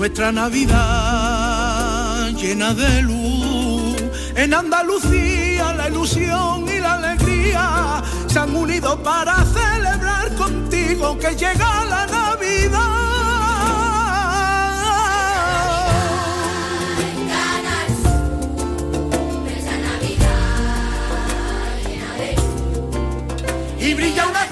nuestra 0.00 0.32
Navidad 0.32 0.70
llena 2.30 2.72
de 2.72 3.02
luz. 3.02 3.96
En 4.34 4.54
Andalucía 4.54 5.74
la 5.74 5.90
ilusión 5.90 6.66
y 6.74 6.80
la 6.80 6.94
alegría 6.94 8.02
se 8.26 8.38
han 8.38 8.56
unido 8.56 9.02
para 9.02 9.44
celebrar 9.44 10.34
contigo 10.36 11.18
que 11.18 11.36
llega 11.36 11.84
la 11.84 12.06
Navidad. 12.06 13.10
Y 23.78 23.92
brilla 23.92 24.28
una 24.28 24.49